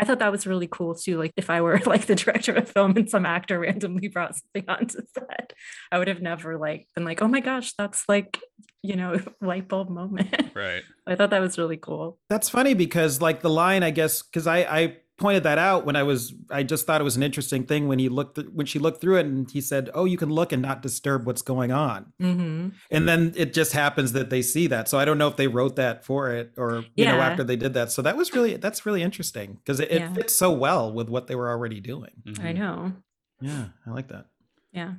[0.00, 1.18] I thought that was really cool too.
[1.18, 4.36] Like if I were like the director of a film and some actor randomly brought
[4.36, 5.52] something onto set,
[5.90, 8.38] I would have never like been like, oh my gosh, that's like,
[8.82, 10.52] you know, light bulb moment.
[10.54, 10.82] Right.
[11.06, 12.18] I thought that was really cool.
[12.30, 15.96] That's funny because like the line, I guess, because I I pointed that out when
[15.96, 18.66] I was I just thought it was an interesting thing when he looked th- when
[18.66, 21.42] she looked through it and he said, "Oh, you can look and not disturb what's
[21.42, 24.88] going on." hmm And then it just happens that they see that.
[24.88, 27.56] So I don't know if they wrote that for it or you know after they
[27.56, 27.92] did that.
[27.92, 30.14] So that was really that's really interesting because it, it Yeah.
[30.14, 32.22] fits so well with what they were already doing.
[32.26, 32.54] I Mhm.
[32.58, 32.92] know.
[33.40, 34.26] Yeah, I like that.
[34.72, 34.94] Yeah.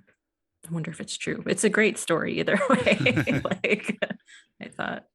[0.70, 1.42] I wonder if it's true.
[1.48, 3.42] It's a great story either way.
[3.46, 3.98] like
[4.62, 5.06] I thought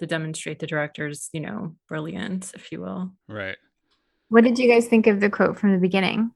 [0.00, 3.12] to demonstrate the director's, you know, brilliance, if you will.
[3.28, 3.56] Right.
[4.32, 6.30] What did you guys think of the quote from the beginning?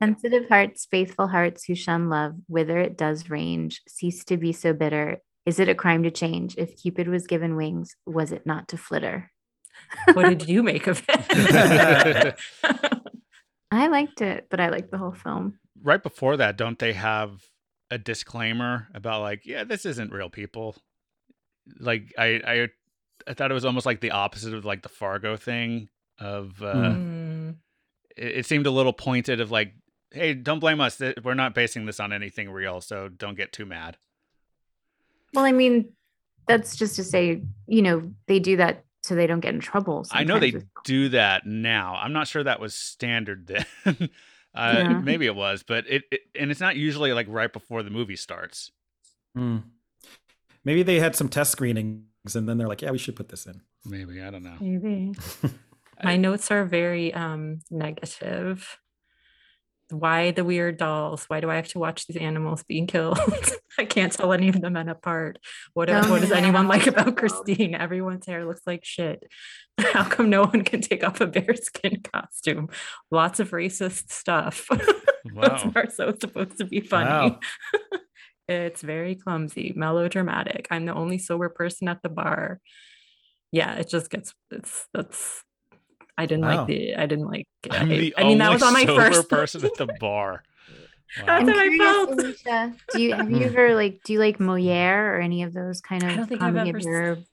[0.00, 4.72] Sensitive hearts, faithful hearts who shun love, whither it does range, cease to be so
[4.72, 5.16] bitter.
[5.44, 6.54] Is it a crime to change?
[6.56, 9.32] If Cupid was given wings, was it not to flitter?
[10.12, 12.38] What did you make of it?
[13.72, 15.58] I liked it, but I liked the whole film.
[15.82, 17.42] right before that, don't they have
[17.90, 20.76] a disclaimer about like, yeah, this isn't real people?
[21.80, 22.68] Like I I
[23.26, 25.88] I thought it was almost like the opposite of like the Fargo thing
[26.20, 27.54] of uh Mm,
[28.16, 29.72] it, it seemed a little pointed of like,
[30.12, 31.00] hey, don't blame us.
[31.22, 33.96] We're not basing this on anything real, so don't get too mad.
[35.34, 35.92] Well, I mean,
[36.48, 40.04] that's just to say, you know, they do that so they don't get in trouble.
[40.10, 41.94] I know they with- do that now.
[41.96, 43.64] I'm not sure that was standard then.
[43.86, 44.98] uh, Yeah.
[45.00, 48.16] Maybe it was, but it, it and it's not usually like right before the movie
[48.16, 48.72] starts.
[49.34, 49.58] Hmm.
[50.64, 52.02] Maybe they had some test screenings
[52.34, 53.62] and then they're like, yeah, we should put this in.
[53.86, 54.56] Maybe I don't know.
[54.60, 55.14] maybe.
[56.02, 58.78] My notes are very um negative.
[59.90, 61.24] Why the weird dolls?
[61.26, 63.18] Why do I have to watch these animals being killed?
[63.78, 65.40] I can't tell any of the men apart.
[65.74, 67.74] What, Oh, what does anyone like about Christine?
[67.74, 69.24] Everyone's hair looks like shit.
[69.80, 72.68] How come no one can take off a bearskin costume?
[73.10, 74.68] Lots of racist stuff.
[74.70, 74.84] Those
[75.34, 75.72] Wow.
[75.74, 77.30] are so supposed to be funny.
[77.32, 77.40] Wow.
[78.46, 80.68] it's very clumsy, melodramatic.
[80.70, 82.60] I'm the only sober person at the bar.
[83.50, 85.42] yeah, it just gets it's that's
[86.18, 86.58] I didn't Wow.
[86.58, 88.86] like the I didn't like I'm I, the I mean that only was on my
[88.86, 90.42] sober first person at the bar.
[91.18, 91.24] Wow.
[91.26, 92.10] That's I'm what I curious, felt.
[92.10, 93.42] Alicia, do you have you Hmm.
[93.42, 96.40] ever like do you like Moliere or any of those kind of I don't think
[96.40, 97.24] I've ever of s-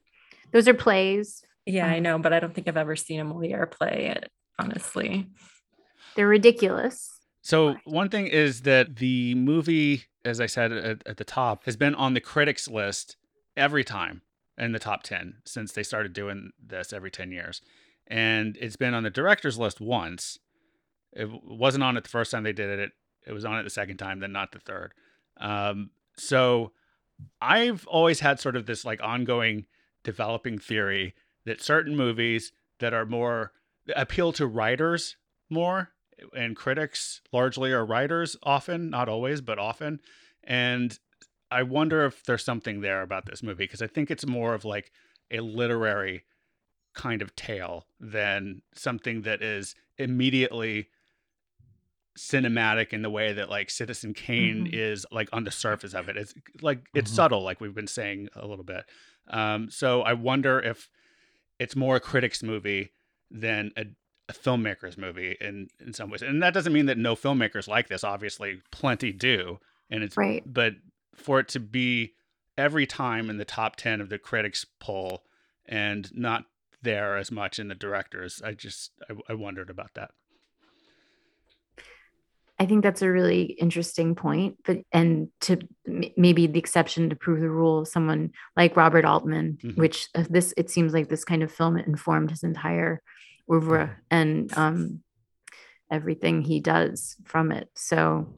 [0.51, 1.43] Those are plays.
[1.67, 4.29] Yeah, I Um, know, but I don't think I've ever seen a Moliere play it,
[4.57, 5.27] honestly.
[6.15, 7.11] They're ridiculous.
[7.43, 11.77] So one thing is that the movie, as I said at, at the top, has
[11.77, 13.15] been on the critics list
[13.55, 14.21] every time
[14.57, 17.61] in the top 10 since they started doing this every 10 years.
[18.07, 20.39] And it's been on the director's list once.
[21.13, 22.91] It wasn't on it the first time they did it.
[23.25, 24.93] It was on it the second time, then not the third.
[25.37, 26.71] Um, so
[27.41, 29.65] I've always had sort of this like ongoing
[30.03, 31.13] developing theory
[31.45, 33.51] that certain movies that are more
[33.95, 35.17] appeal to writers
[35.49, 35.89] more
[36.35, 39.99] and critics largely are writers often not always but often
[40.43, 40.99] and
[41.51, 44.65] i wonder if there's something there about this movie because i think it's more of
[44.65, 44.91] like
[45.31, 46.23] a literary
[46.97, 50.87] kind of tale than something that is immediately
[52.17, 54.73] cinematic in the way that like citizen kane Mhm.
[54.73, 57.15] is like on the surface of it it's like it's Mhm.
[57.15, 58.85] subtle like we've been saying a little bit
[59.27, 60.89] um so i wonder if
[61.59, 62.91] it's more a critic's movie
[63.29, 63.85] than a,
[64.29, 67.87] a filmmaker's movie in in some ways and that doesn't mean that no filmmakers like
[67.87, 69.59] this obviously plenty do
[69.91, 70.41] and it's Right.
[70.45, 70.73] but
[71.13, 72.15] for it to be
[72.57, 75.23] every time in the top 10 of the critics poll
[75.67, 76.45] and not
[76.81, 80.11] there as much in the directors i just i, I wondered about that
[82.59, 87.15] I think that's a really interesting point, but and to m- maybe the exception to
[87.15, 89.77] prove the rule, someone like Robert Altman, Mhm.
[89.77, 93.03] which uh, this it seems like this kind of film informed his entire
[93.47, 95.03] oeuvre and um,
[95.91, 97.69] everything he does from it.
[97.75, 98.33] So,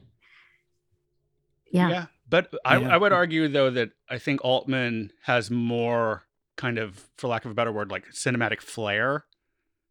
[1.72, 2.88] yeah, but I, Yeah.
[2.94, 6.24] I would argue though that i think altman has more
[6.60, 9.24] kind of for lack of a better word like cinematic flair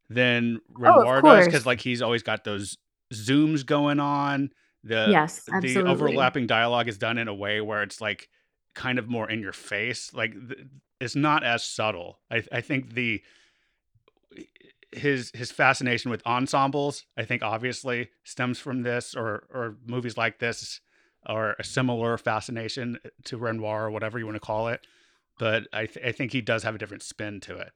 [0.09, 2.77] than Oh, renoir does because like he's always got those
[3.11, 4.51] zooms going on.
[4.83, 8.29] The yes, the overlapping dialogue is done in a way where it's like
[8.75, 10.13] kind of more in your face.
[10.13, 10.35] Like
[11.01, 12.19] it's not as subtle.
[12.29, 13.21] I i think the
[14.91, 20.39] his his fascination with ensembles i think obviously stems from this or or movies like
[20.39, 20.81] this
[21.27, 24.81] or a similar fascination to renoir or whatever you want to call it
[25.39, 27.71] but i th- i think he does have a different spin to it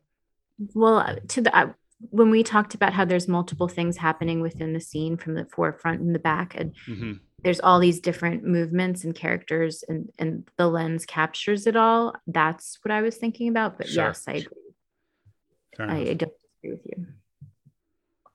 [0.75, 1.73] Well, uh, to the uh,
[2.09, 6.01] when we talked about how there's multiple things happening within the scene from the forefront
[6.01, 10.67] and the back, and hmm there's all these different movements and characters, and and the
[10.67, 12.13] lens captures it all.
[12.27, 13.77] That's what I was thinking about.
[13.77, 14.05] But Sure.
[14.07, 14.57] yes, I agree.
[15.79, 15.97] I.
[15.97, 17.07] I don't disagree with you.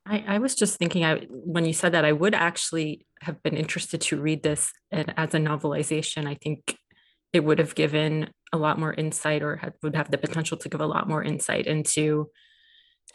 [0.06, 3.56] I, I was just thinking I when you said that I would actually have been
[3.56, 6.26] interested to read this and as a novelization.
[6.26, 6.76] I think
[7.32, 10.68] it would have given a lot more insight or had, would have the potential to
[10.68, 12.30] give a lot more insight into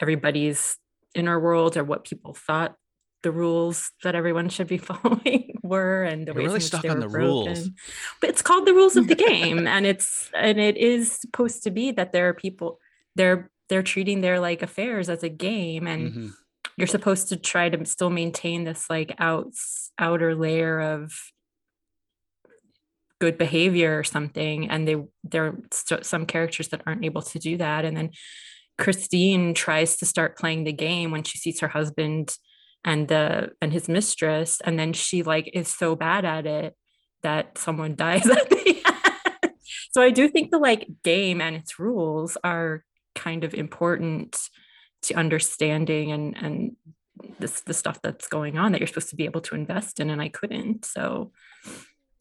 [0.00, 0.76] everybody's
[1.14, 2.74] inner world or what people thought
[3.22, 6.88] the rules that everyone should be following were and the You're ways really stuck they
[6.90, 7.44] on were the rules.
[7.44, 7.74] broken.
[8.20, 11.70] But it's called the rules of the game and it's and it is supposed to
[11.70, 12.78] be that there are people
[13.16, 16.30] they're they're treating their like affairs as a game and Mhm.
[16.76, 21.14] you're supposed to try to still maintain this like outs outer layer of
[23.24, 27.38] good behavior or something and they there are st- some characters that aren't able to
[27.38, 28.10] do that and then
[28.76, 32.36] christine tries to start playing the game when she sees her husband
[32.84, 36.76] and the and his mistress and then she like is so bad at it
[37.22, 39.52] that someone dies at the end.
[39.90, 44.38] so i do think the like game and its rules are kind of important
[45.00, 46.76] to understanding and and
[47.38, 50.10] this the stuff that's going on that you're supposed to be able to invest in
[50.10, 51.32] and I couldn't so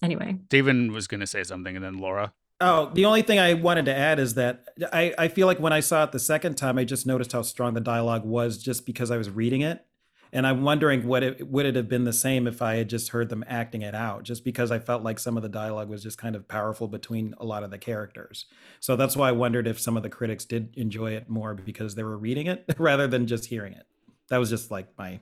[0.03, 2.33] anyway Steven was going to say something and then Laura.
[2.61, 5.73] Oh, the only thing I wanted to add is that I, I feel like when
[5.73, 8.85] I saw it the second time, I just noticed how strong the dialogue was just
[8.85, 9.85] because I was reading it.
[10.31, 13.09] And I'm wondering what it would it have been the same if I had just
[13.09, 16.01] heard them acting it out, just because I felt like some of the dialogue was
[16.01, 18.45] just kind of powerful between a lot of the characters.
[18.79, 21.95] So that's why I wondered if some of the critics did enjoy it more because
[21.95, 23.85] they were reading it rather than just hearing it.
[24.29, 25.19] That was just like my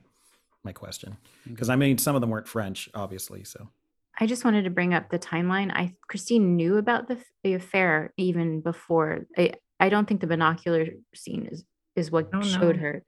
[0.64, 1.16] my question.
[1.46, 1.50] Mm.
[1.50, 3.44] Because I mean some of them weren't French, obviously.
[3.44, 3.68] So
[4.18, 5.70] I just wanted to bring up the timeline.
[5.72, 9.26] I Christine knew about the, the affair even before.
[9.36, 11.64] I I don't think the binocular scene is
[11.96, 13.02] is what showed her.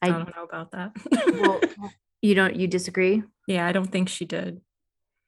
[0.00, 0.92] I, I, don't know about that
[1.40, 1.60] well,
[2.22, 3.24] you don't you disagree?
[3.48, 4.60] yeah I don't think she did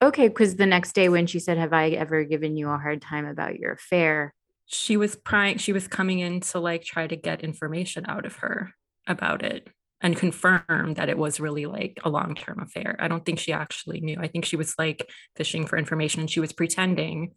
[0.03, 3.03] Okay, because the next day when she said, "Have I ever given you a hard
[3.03, 4.34] time about your affair?"
[4.72, 8.36] she was prying she was coming in to like try to get information out of
[8.36, 8.72] her
[9.07, 9.68] about it
[10.03, 14.01] and confirm that it was really like a long-term affair i don't think she actually
[14.01, 17.32] knew i think she was like fishing for information and she was pretending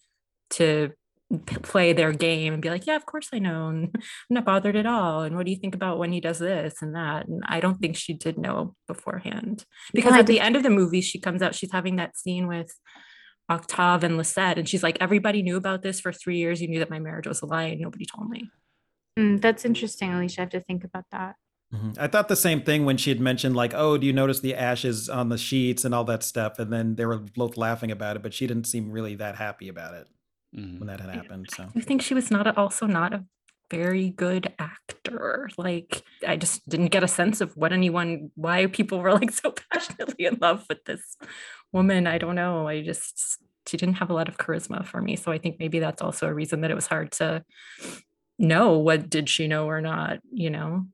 [0.50, 0.92] to
[1.46, 3.68] p- play their game and be like, yeah, of course I know.
[3.68, 5.22] And I'm not bothered at all.
[5.22, 7.28] And what do you think about when he does this and that?
[7.28, 10.70] And I don't think she did know beforehand because I at the end of the
[10.70, 12.74] movie, she comes out, she's having that scene with
[13.50, 14.58] Octave and Lisette.
[14.58, 16.62] And she's like, everybody knew about this for three years.
[16.62, 18.50] You knew that my marriage was a lie and nobody told me.
[19.18, 20.42] Mm, that's interesting, Alicia.
[20.42, 21.36] I have to think about that.
[21.74, 21.98] Mhm.
[21.98, 24.56] I thought the same thing when she had mentioned like, "Oh, do you notice the
[24.56, 28.16] ashes on the sheets and all that stuff?" And then they were both laughing about
[28.16, 30.08] it, but she didn't seem really that happy about it
[30.56, 30.80] Mhm.
[30.80, 31.50] when that had happened.
[31.50, 33.26] So I think she was not a, also not a
[33.72, 35.50] very good actor.
[35.58, 39.54] Like I just didn't get a sense of what anyone, why people were like so
[39.72, 41.18] passionately in love with this
[41.72, 42.06] woman.
[42.06, 42.68] I don't know.
[42.68, 45.16] I just she didn't have a lot of charisma for me.
[45.16, 47.44] So I think maybe that's also a reason that it was hard to
[48.38, 50.20] know what did she know or not.
[50.32, 50.86] You know.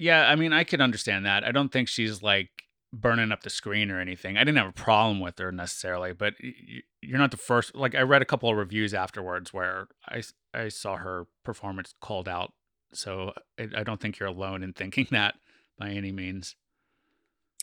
[0.00, 1.44] Yeah, I mean, I could understand that.
[1.44, 2.48] I don't think she's like
[2.92, 4.36] burning up the screen or anything.
[4.38, 7.74] I didn't have a problem with her necessarily, but y- y- you're not the first.
[7.74, 10.22] Like, I read a couple of reviews afterwards where I
[10.54, 12.52] I saw her performance called out.
[12.92, 15.34] So I, I don't think you're alone in thinking that
[15.78, 16.56] by any means.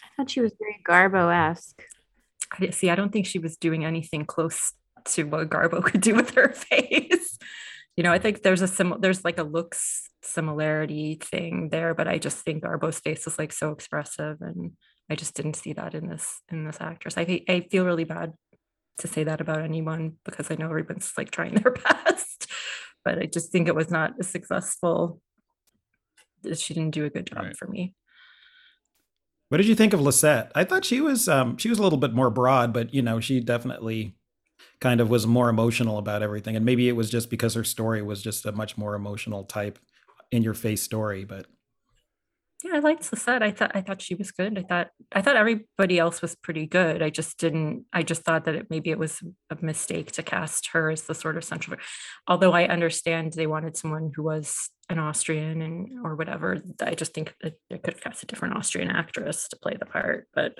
[0.04, 1.82] I thought she was very Garbo esque.
[2.56, 2.92] I di- see.
[2.92, 4.74] I don't think she was doing anything close
[5.06, 7.07] to what Garbo could do with her face.
[7.98, 8.96] You know, I think there's a sim.
[9.00, 13.52] There's like a looks similarity thing there, but I just think Garbo's face is like
[13.52, 14.74] so expressive, and
[15.10, 17.18] I just didn't see that in this in this actress.
[17.18, 18.34] I I feel really bad
[19.00, 22.48] to say that about anyone because I know everyone's like trying their best,
[23.04, 25.20] but I just think it was not a successful.
[26.56, 27.58] She didn't do a good job Right.
[27.58, 27.96] for me.
[29.50, 30.52] What did you think of Lisette?
[30.54, 33.20] I thought she was um she was a little bit more broad, but you know,
[33.20, 34.17] she definitely
[34.80, 36.56] kind of was more emotional about everything.
[36.56, 39.80] And maybe it was just because her story was just a much more emotional type
[40.32, 41.48] in your face story, but
[42.64, 43.44] Yeah, I liked Lisette.
[43.44, 44.58] I thought I thought she was good.
[44.58, 47.02] I thought I thought everybody else was pretty good.
[47.02, 47.86] I just didn't.
[47.94, 51.14] I just thought that it maybe it was a mistake to cast her as the
[51.16, 51.80] sort of central.
[52.28, 56.58] Although I understand they wanted someone who was an Austrian and or whatever.
[56.82, 59.86] I just think that they could have cast a different Austrian actress to play the
[59.86, 60.28] part.
[60.34, 60.58] But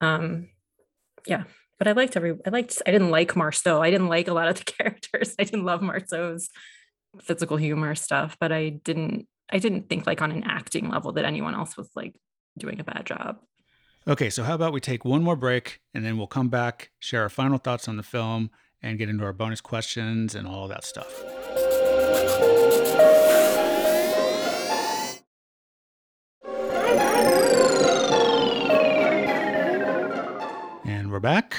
[0.00, 0.48] um,
[1.26, 1.44] yeah.
[1.78, 2.36] But I liked every.
[2.46, 2.80] I liked.
[2.86, 3.82] I didn't like Marceau.
[3.82, 5.34] I didn't like a lot of the characters.
[5.38, 6.50] I didn't love Marceau's
[7.20, 11.24] physical humor stuff, but I didn't I didn't think like on an acting level that
[11.24, 12.14] anyone else was like
[12.58, 13.38] doing a bad job.
[14.06, 17.22] Okay, so how about we take one more break and then we'll come back, share
[17.22, 18.50] our final thoughts on the film,
[18.82, 21.22] and get into our bonus questions and all that stuff.
[31.14, 31.54] We're back.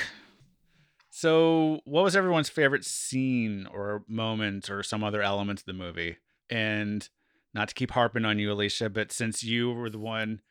[1.12, 6.18] So, what was everyone's favorite scene or moment or some other element of the movie?
[6.50, 7.08] And
[7.54, 10.42] not to keep harping on you, Alicia, but since you were the one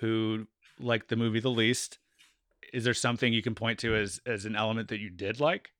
[0.00, 0.46] who
[0.78, 2.00] liked the movie the least,
[2.74, 5.70] is there something you can point to as as an element that you did like?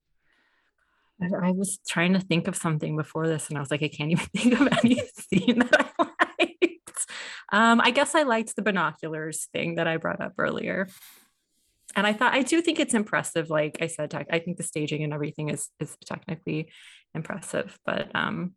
[1.20, 3.88] I, I was trying to think of something before this and I was like, I
[3.88, 6.04] can't even think of any scene that I
[6.38, 7.06] liked.
[7.52, 10.88] Um, I guess I liked the binoculars thing that I brought up earlier.
[11.96, 13.50] And I thought I do think it's impressive.
[13.50, 16.70] Like I said, tech, I think the staging and everything is is technically
[17.14, 17.78] impressive.
[17.84, 18.54] But um,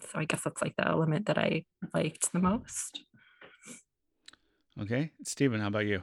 [0.00, 1.64] so I guess that's like the element that I
[1.94, 3.04] liked the most.
[4.80, 6.02] Okay, Stephen, how about you?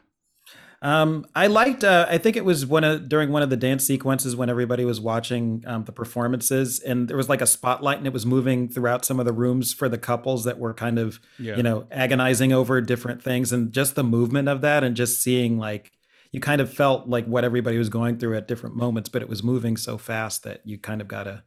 [0.81, 1.83] Um, I liked.
[1.83, 4.85] Uh, I think it was one of during one of the dance sequences when everybody
[4.85, 8.69] was watching um, the performances, and there was like a spotlight, and it was moving
[8.69, 11.87] throughout some of the rooms for the couples that were kind of, Yeah, you know,
[11.91, 15.91] agonizing over different things, and just the movement of that, and just seeing like
[16.31, 19.29] you kind of felt like what everybody was going through at different moments, but it
[19.29, 21.43] was moving so fast that you kind of got a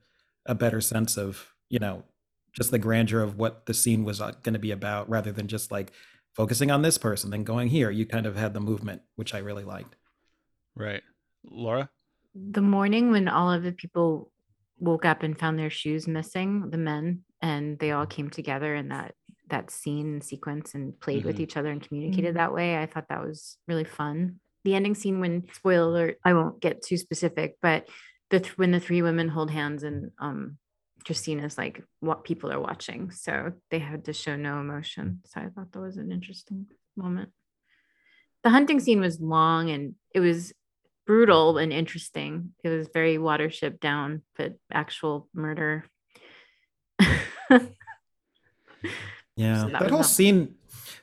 [0.47, 2.03] a better sense of, you know,
[2.53, 5.71] just the grandeur of what the scene was going to be about, rather than just
[5.71, 5.93] like
[6.35, 7.91] focusing on this person, then going here.
[7.91, 9.97] You kind of had the movement, which I really liked.
[10.75, 11.03] right.
[11.45, 11.91] Laura?
[12.35, 14.31] The morning when all of the people
[14.79, 18.89] woke up and found their shoes missing, the men, and they all came together in
[18.89, 19.15] that
[19.49, 21.41] that scene sequence and played with Mhm.
[21.41, 22.39] each other and communicated Mhm.
[22.39, 22.79] that way.
[22.81, 24.39] I thought that was really fun.
[24.65, 27.89] The ending scene when spoiler alert, I won't get too specific, but
[28.31, 30.59] the th- when the three women hold hands and um
[31.07, 33.11] Christina's like what people are watching.
[33.11, 35.23] So they had to show no emotion.
[35.27, 37.31] So I thought that was an interesting moment.
[38.45, 40.53] The hunting scene was long and it was
[41.07, 42.53] brutal and interesting.
[42.63, 45.85] It was very watership down, but actual murder.
[49.37, 50.55] Yeah, So that, that whole not- scene,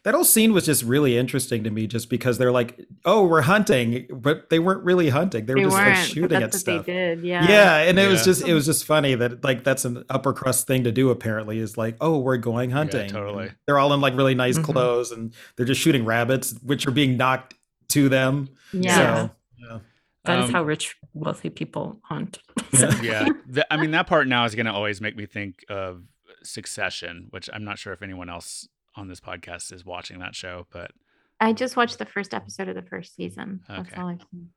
[0.04, 3.42] that whole scene was just really interesting to me, just because they're like, "Oh, we're
[3.42, 6.54] hunting," but they weren't really hunting; they were they just like but shooting at what
[6.54, 6.86] stuff.
[6.86, 7.24] they did.
[7.24, 7.48] Yeah.
[7.48, 10.68] Yeah, and it was just it was just funny that like that's an upper crust
[10.68, 11.10] thing to do.
[11.10, 13.48] Apparently, is like, "Oh, we're going hunting." totally.
[13.48, 14.64] And They're all in like really nice Mhm.
[14.64, 17.56] clothes, and they're just shooting rabbits, which are being knocked
[17.90, 18.50] to them.
[18.74, 18.96] Yeah.
[18.96, 19.80] So, yeah.
[20.26, 22.40] That is Um, how rich, wealthy people hunt.
[22.74, 23.02] Yeah.
[23.02, 23.30] yeah.
[23.48, 26.04] The, I mean, that part now is going to always make me think of
[26.44, 28.68] Succession, which I'm not sure if anyone else
[28.98, 30.92] on this podcast is watching that show, but
[31.40, 33.62] I just watched the first episode of the first season.
[33.68, 34.02] That's Okay.
[34.02, 34.50] all I've seen.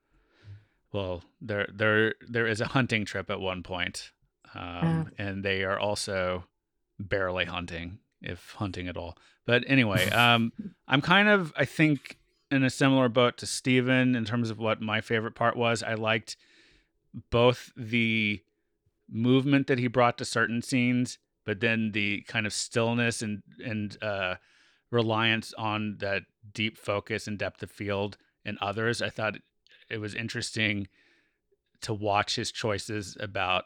[0.92, 4.12] well, there there there is a hunting trip at one point,
[4.54, 5.06] um, Oh.
[5.18, 6.44] and they are also
[6.98, 9.16] barely hunting, if hunting at all.
[9.46, 10.52] But anyway, um,
[10.88, 12.16] I'm kind of I think
[12.50, 15.82] in a similar boat to Steven in terms of what my favorite part was.
[15.84, 16.36] I liked
[17.30, 18.42] both the
[19.08, 24.02] movement that he brought to certain scenes, but then the kind of stillness and and
[24.02, 24.36] uh,
[24.90, 26.22] reliance on that
[26.52, 29.02] deep focus and depth of field and others.
[29.02, 29.36] I thought
[29.88, 30.88] it was interesting
[31.82, 33.64] to watch his choices about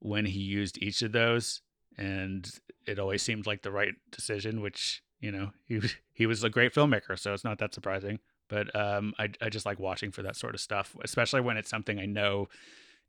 [0.00, 1.62] when he used each of those,
[1.96, 2.48] and
[2.86, 4.60] it always seemed like the right decision.
[4.60, 5.80] Which you know he
[6.12, 8.18] he was a great filmmaker, so it's not that surprising.
[8.48, 11.70] But um, I I just like watching for that sort of stuff, especially when it's
[11.70, 12.48] something I know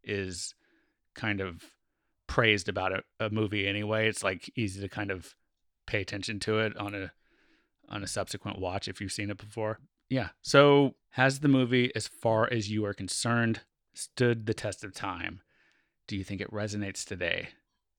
[0.04, 0.54] is
[1.16, 1.64] kind of
[2.28, 4.08] praised about a, a movie anyway.
[4.08, 5.36] It's like easy to kind of
[5.88, 7.12] pay attention to it on a
[7.88, 9.80] on a subsequent watch if you've seen it before.
[10.10, 10.30] Yeah.
[10.42, 13.62] So has the movie, as far as you are concerned,
[13.94, 15.42] stood the test of time?
[16.08, 17.50] Do you think it resonates today?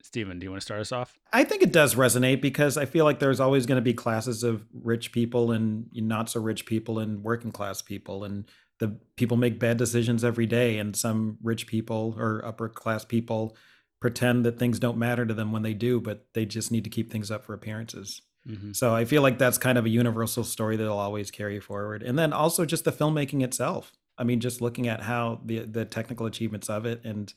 [0.02, 1.18] Steven, do you want to start us off?
[1.32, 4.44] I think it does resonate because I feel like there's always going to be classes
[4.44, 8.44] of rich people and not so rich people and working class people and
[8.78, 13.56] the people make bad decisions every day and some rich people or upper class people
[14.00, 16.90] pretend that things don't matter to them when they do but they just need to
[16.90, 18.22] keep things up for appearances.
[18.48, 18.72] Mm-hmm.
[18.72, 22.02] So I feel like that's kind of a universal story that'll always carry forward.
[22.02, 23.92] And then also just the filmmaking itself.
[24.18, 27.32] I mean, just looking at how the the technical achievements of it and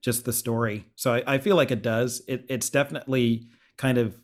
[0.00, 0.86] just the story.
[0.94, 2.22] So I, I feel like it does.
[2.26, 4.16] It, it's definitely kind of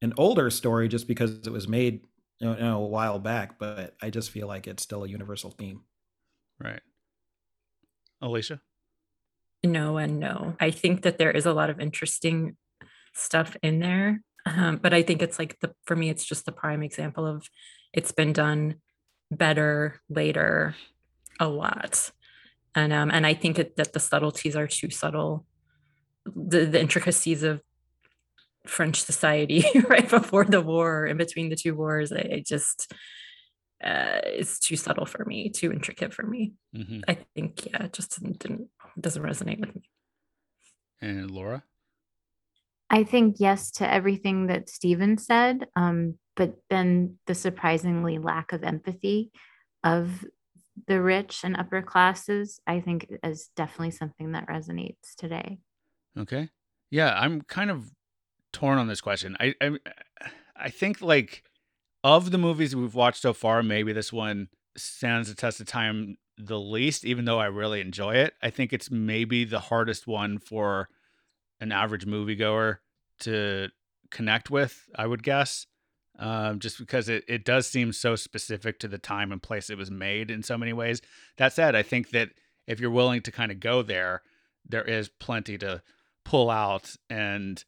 [0.00, 2.06] an older story just because it was made
[2.40, 5.82] you know, a while back, but I just feel like it's still a universal theme.
[6.60, 6.80] Right.
[8.20, 8.60] Alicia?
[9.64, 10.56] No and no.
[10.60, 12.56] I think that there is a lot of interesting
[13.14, 14.20] stuff in there.
[14.46, 17.48] Um, but I think it's like the for me, it's just the prime example of
[17.92, 18.76] it's been done
[19.30, 20.74] better later
[21.40, 22.10] a lot.
[22.74, 25.44] And um, and I think it, that the subtleties are too subtle.
[26.24, 27.60] The the intricacies of
[28.66, 32.92] French society right before the war, in between the two wars, I, I just
[33.82, 36.52] uh, it's too subtle for me, too intricate for me.
[36.76, 37.00] Mm-hmm.
[37.06, 38.68] I think yeah, it just didn't, didn't
[39.00, 39.82] doesn't resonate with me.
[41.00, 41.64] And Laura?
[42.90, 48.64] I think yes to everything that Steven said, um, but then the surprisingly lack of
[48.64, 49.30] empathy
[49.84, 50.24] of
[50.86, 55.58] the rich and upper classes, I think is definitely something that resonates today.
[56.16, 56.48] Okay.
[56.90, 57.90] Yeah, I'm kind of
[58.52, 59.36] torn on this question.
[59.38, 59.78] I I,
[60.56, 61.44] I think like
[62.02, 66.16] of the movies we've watched so far, maybe this one stands the test of time
[66.38, 68.34] the least, even though I really enjoy it.
[68.42, 70.88] I think it's maybe the hardest one for
[71.60, 72.78] an average moviegoer
[73.20, 73.68] to
[74.10, 75.66] connect with, I would guess.
[76.20, 79.78] Um, just because it, it does seem so specific to the time and place it
[79.78, 81.00] was made in so many ways.
[81.36, 82.30] That said, I think that
[82.66, 84.22] if you're willing to kind of go there,
[84.68, 85.82] there is plenty to
[86.24, 87.64] pull out and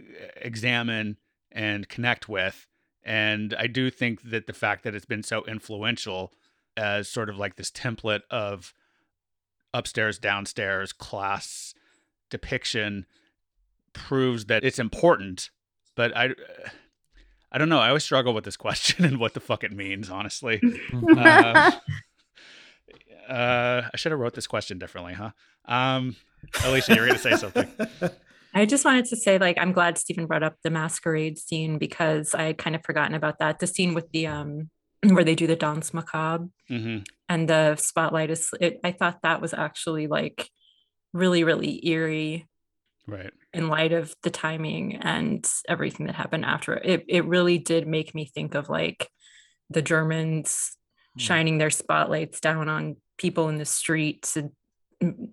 [0.00, 0.02] uh,
[0.36, 1.16] examine
[1.52, 2.66] and connect with.
[3.04, 6.32] And I do think that the fact that it's been so influential
[6.76, 8.74] as sort of like this template of
[9.72, 11.74] upstairs, downstairs class
[12.30, 13.06] depiction
[13.92, 15.50] proves that it's important.
[15.94, 16.30] But I,
[17.52, 17.80] I don't know.
[17.80, 20.60] I always struggle with this question and what the fuck it means, honestly.
[21.16, 21.72] Uh,
[23.28, 25.30] uh, I should have wrote this question differently, huh?
[25.66, 26.16] Um,
[26.64, 27.68] Alicia, you were going to say something.
[28.54, 32.34] I just wanted to say, like, I'm glad Stephen brought up the masquerade scene because
[32.34, 33.60] I had kind of forgotten about that.
[33.60, 34.70] The scene with the um
[35.02, 36.98] where they do the danse macabre hmm
[37.28, 40.50] and the spotlight is it, I thought that was actually like
[41.12, 42.48] really, really eerie
[43.06, 43.32] Right.
[43.52, 47.04] in light of the timing and everything that happened after it.
[47.08, 49.08] It really did make me think of like
[49.70, 50.76] the Germans
[51.16, 51.20] Mm.
[51.22, 54.50] shining their spotlights down on people in the street to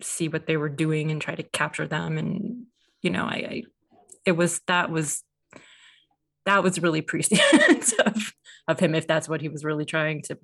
[0.02, 2.18] see what they were doing and try to capture them.
[2.18, 2.66] And
[3.02, 3.62] you know, I, I
[4.24, 5.22] it was that was
[6.48, 8.34] that was really prescient of
[8.66, 10.36] of him if that's what he was really trying to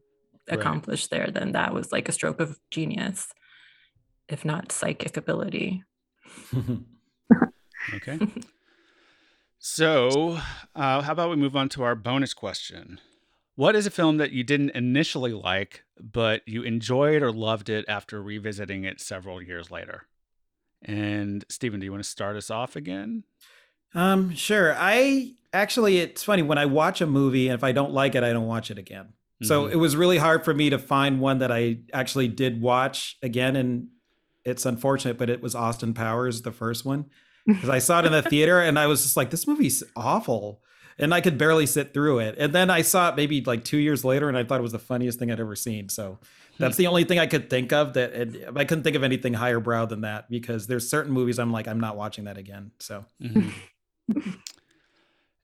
[0.50, 0.58] Right.
[0.60, 3.28] accomplish there then that was like a stroke of genius
[4.28, 5.82] if not psychic ability
[7.94, 8.18] Okay.
[9.58, 10.38] so,
[10.74, 13.00] uh, how about we move on to our bonus question?
[13.56, 17.84] What is a film that you didn't initially like, but you enjoyed or loved it
[17.88, 20.08] after revisiting it several years later?
[20.82, 23.24] And Stephen, do you want to start us off again?
[23.94, 24.74] Um, sure.
[24.78, 28.24] I actually, it's funny when I watch a movie and if I don't like it,
[28.24, 29.08] I don't watch it again.
[29.42, 29.72] So Mhm.
[29.72, 33.56] it was really hard for me to find one that I actually did watch again.
[33.56, 33.88] And
[34.44, 37.06] it's unfortunate, but it was Austin Powers, the first one,
[37.46, 40.60] because I saw it in the theater and I was just like, this movie's awful.
[40.96, 42.36] And I could barely sit through it.
[42.38, 44.70] And then I saw it maybe like two years later and I thought it was
[44.72, 45.88] the funniest thing I'd ever seen.
[45.88, 46.20] So
[46.58, 49.34] that's the only thing I could think of that and I couldn't think of anything
[49.34, 52.70] higher brow than that because there's certain movies I'm like, I'm not watching that again.
[52.78, 53.50] So Mhm.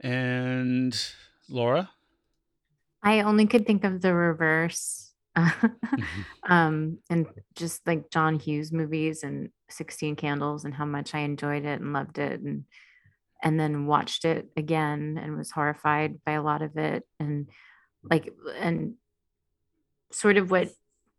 [0.01, 0.97] And
[1.49, 1.91] Laura?
[3.03, 5.13] I only could think of the reverse.
[6.43, 11.65] um, and just like John Hughes movies and 16 Candles and how much I enjoyed
[11.65, 12.65] it and loved it and
[13.43, 17.49] and then watched it again and was horrified by a lot of it and
[18.03, 18.95] like and
[20.13, 20.69] sort of what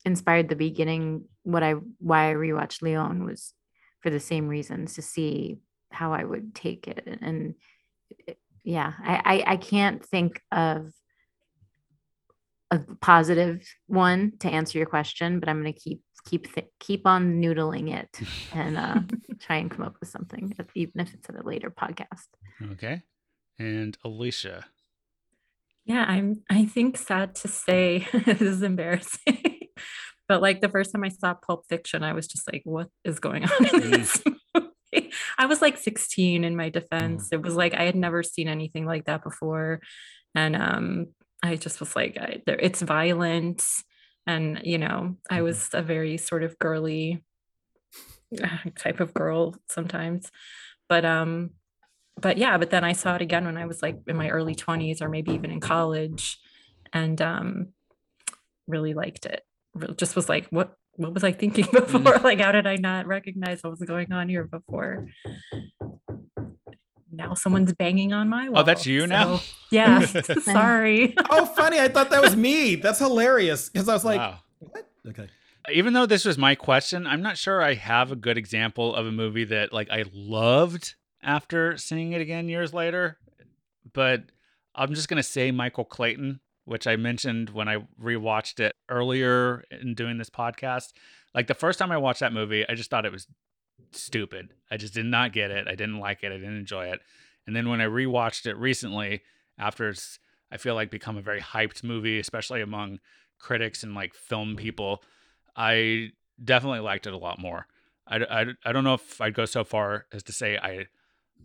[0.05, 3.53] inspired the beginning what I why I rewatched Leon was
[4.01, 5.59] for the same reasons to see
[5.91, 7.55] how I would take it and
[8.27, 10.91] it- yeah I I, I can't think of
[12.69, 17.05] a positive one to answer your question, but I'm going to keep keep th- keep
[17.05, 18.19] on noodling it
[18.53, 18.99] and uh,
[19.39, 22.27] try and come up with something, even if it's at a later podcast.
[22.73, 23.01] Okay.
[23.59, 24.65] And Alicia.
[25.85, 29.59] Yeah, I'm I think sad to say this is embarrassing.
[30.29, 33.19] but like the first time I saw Pulp Fiction, I was just like, what is
[33.19, 33.91] going on in Mm.
[33.91, 34.23] this
[34.55, 35.11] movie?
[35.41, 37.29] I was like 16 in my defense.
[37.31, 39.81] It was like I had never seen anything like that before.
[40.35, 41.07] And um
[41.43, 43.63] I just was like, I, there, it's violent.
[44.27, 47.23] And, you know, I was a very sort of girly
[48.77, 50.31] type of girl sometimes.
[50.87, 51.51] But um,
[52.21, 54.53] but yeah, but then I saw it again when I was like in my early
[54.53, 56.37] 20s or maybe even in college
[56.93, 57.69] and um
[58.67, 59.41] really liked it.
[59.97, 61.91] Just was like, what what was I thinking mm.
[61.91, 62.19] before?
[62.23, 65.07] Like, how did I not recognize what was going on here before?
[67.11, 68.61] Now someone's banging on my oh, wall.
[68.61, 69.41] Oh, that's you now?
[69.71, 70.05] yeah.
[70.05, 71.15] sorry.
[71.29, 71.79] Oh, funny.
[71.79, 72.75] I thought that was me.
[72.75, 73.69] That's hilarious.
[73.69, 74.39] Because I was like, wow.
[74.59, 74.87] what?
[75.07, 75.27] Okay.
[75.71, 79.05] Even though this was my question, I'm not sure I have a good example of
[79.05, 83.17] a movie that like I loved after seeing it again years later.
[83.93, 84.23] But
[84.73, 86.39] I'm just gonna say Michael Clayton,
[86.71, 90.93] which I mentioned when I rewatched it earlier in doing this podcast.
[91.35, 93.27] Like the first time I watched that movie, I just thought it was
[93.91, 94.53] stupid.
[94.71, 95.67] I just did not get it.
[95.67, 96.31] I didn't like it.
[96.31, 97.01] I didn't enjoy it.
[97.45, 99.21] And then when I rewatched it recently,
[99.59, 100.17] after it's
[100.49, 102.99] I feel like become a very hyped movie, especially among
[103.37, 105.03] critics and like film people,
[105.57, 106.11] I
[106.41, 107.67] definitely liked it a lot more.
[108.07, 110.85] I, I, I don't know if I'd go so far as to say I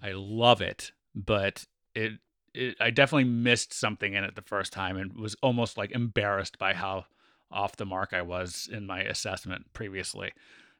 [0.00, 1.64] I love it, but
[1.96, 2.12] it,
[2.56, 6.58] it I definitely missed something in it the first time and was almost like embarrassed
[6.58, 7.06] by how
[7.50, 10.32] off the mark I was in my assessment previously.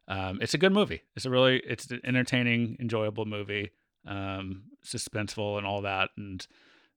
[0.09, 1.03] Um, it's a good movie.
[1.15, 3.71] It's a really it's an entertaining, enjoyable movie,
[4.07, 6.11] um, suspenseful and all that.
[6.17, 6.47] And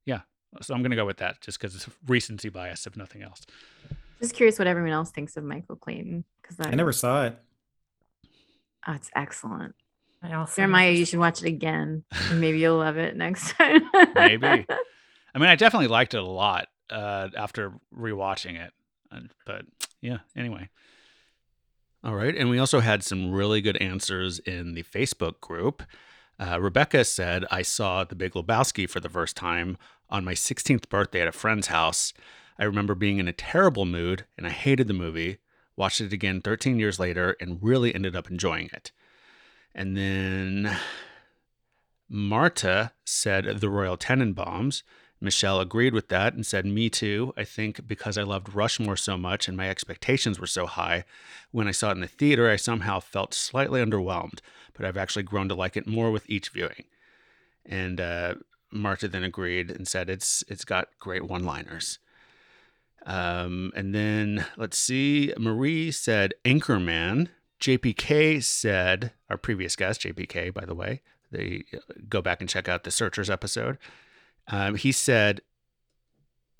[0.05, 0.21] yeah,
[0.61, 3.45] so I'm gonna go with that just because it's recency bias, if nothing else.
[4.19, 7.38] Just curious what everyone else thinks of Michael Clayton because I never saw it.
[8.88, 9.75] Oh, it's excellent.
[10.22, 12.03] I also Jeremiah, never you should watch it again.
[12.34, 13.82] maybe you'll love it next time.
[14.15, 14.47] Maybe.
[14.47, 18.74] I mean, I definitely liked it a lot uh, after rewatching it.
[19.45, 19.65] But
[20.01, 20.70] yeah, anyway.
[22.03, 22.36] All right.
[22.36, 25.84] And we also had some really good answers in the Facebook group.
[26.39, 29.78] Uh, Rebecca said, I saw The Big Lebowski for the first time
[30.09, 32.13] on my 16th birthday at a friend's house.
[32.57, 35.39] I remember being in a terrible mood and I hated the movie.
[35.76, 38.91] Watched it again 13 years later and really ended up enjoying it.
[39.80, 40.77] And then
[42.09, 44.84] Marta said The Royal Tenenbaums.
[45.21, 47.34] Michelle agreed with that and said, Me too.
[47.38, 51.05] I think because I loved Rushmore so much and my expectations were so high,
[51.51, 54.39] when I saw it in the theater, I somehow felt slightly underwhelmed,
[54.73, 56.84] but I've actually grown to like it more with each viewing.
[57.65, 58.34] And uh,
[58.71, 61.99] Marta then agreed and said, It's It's got great one liners.
[63.05, 67.30] Um, and then let's see, Marie said Anchorman.
[67.60, 71.01] JPK said, our previous guest, JPK, by the way,
[71.32, 73.78] they uh, go back and check out the Searchers episode.
[74.47, 75.41] Um, he said,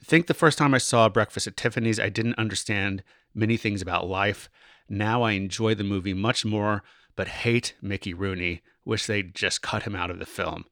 [0.04, 4.08] think the first time I saw Breakfast at Tiffany's, I didn't understand many things about
[4.08, 4.50] life.
[4.88, 6.84] Now I enjoy the movie much more,
[7.16, 8.62] but hate Mickey Rooney.
[8.86, 10.66] Wish they'd just cut him out of the film.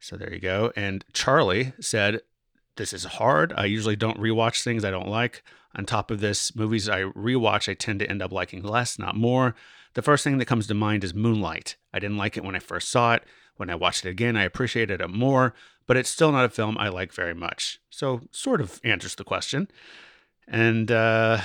[0.00, 0.72] So there you go.
[0.76, 2.20] And Charlie said,
[2.76, 3.52] this is hard.
[3.56, 5.42] I usually don't rewatch things I don't like.
[5.74, 9.16] On top of this, movies I rewatch, I tend to end up liking less, not
[9.16, 9.54] more.
[9.94, 11.76] The first thing that comes to mind is Moonlight.
[11.92, 13.24] I didn't like it when I first saw it.
[13.56, 15.54] When I watched it again, I appreciated it more,
[15.86, 17.80] but it's still not a film I like very much.
[17.90, 19.68] So, sort of answers the question.
[20.48, 21.40] And uh,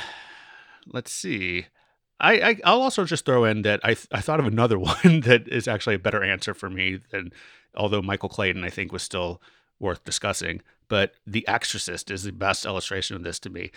[0.87, 1.67] let's see.
[2.19, 5.21] I, I I'll also just throw in that I th- I thought of another one
[5.21, 7.31] that is actually a better answer for me than
[7.75, 9.41] although Michael Clayton I think was still
[9.79, 10.61] worth discussing.
[10.87, 13.71] But The Exorcist is the best illustration of this to me.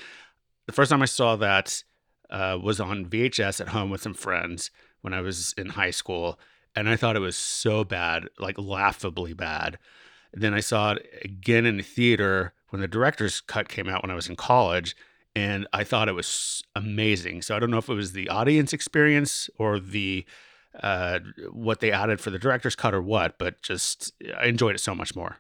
[0.67, 1.83] The first time I saw that
[2.31, 4.71] uh, was on VHS at home with some friends
[5.01, 6.39] when I was in high school,
[6.77, 9.79] and I thought it was so bad, like laughably bad.
[10.33, 14.13] then I saw it again in the theater when the director's cut came out when
[14.13, 14.95] I was in college,
[15.35, 17.43] and I thought it was amazing.
[17.43, 20.25] So I don't know if it was the audience experience or the
[20.81, 21.19] uh,
[21.51, 24.95] what they added for the director's cut or what, but just I enjoyed it so
[24.95, 25.39] much more.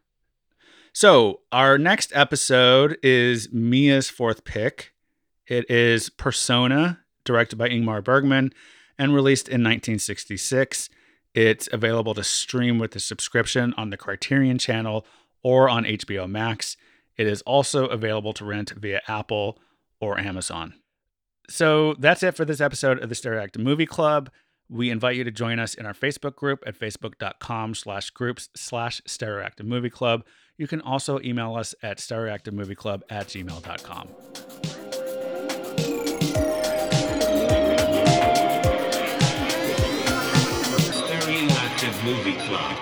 [0.92, 4.92] So our next episode is Mia's fourth pick.
[5.46, 8.52] It is Persona, directed by Ingmar Bergman
[8.98, 10.90] and released in 1966.
[11.34, 15.06] It's available to stream with a subscription on the Criterion channel
[15.42, 16.76] or on HBO Max.
[17.16, 19.58] It is also available to rent via Apple
[20.00, 20.74] or Amazon.
[21.48, 24.30] So that's it for this episode of the Stereoactive Movie Club.
[24.68, 29.00] We invite you to join us in our Facebook group at facebook.com slash groups slash
[29.02, 30.24] stereoactive movie club.
[30.60, 34.08] You can also email us at stereoactivemovieclub at gmail.com.
[41.00, 42.76] Stereoactive Movie Club.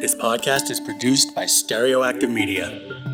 [0.00, 3.11] This podcast is produced by Stereoactive Media.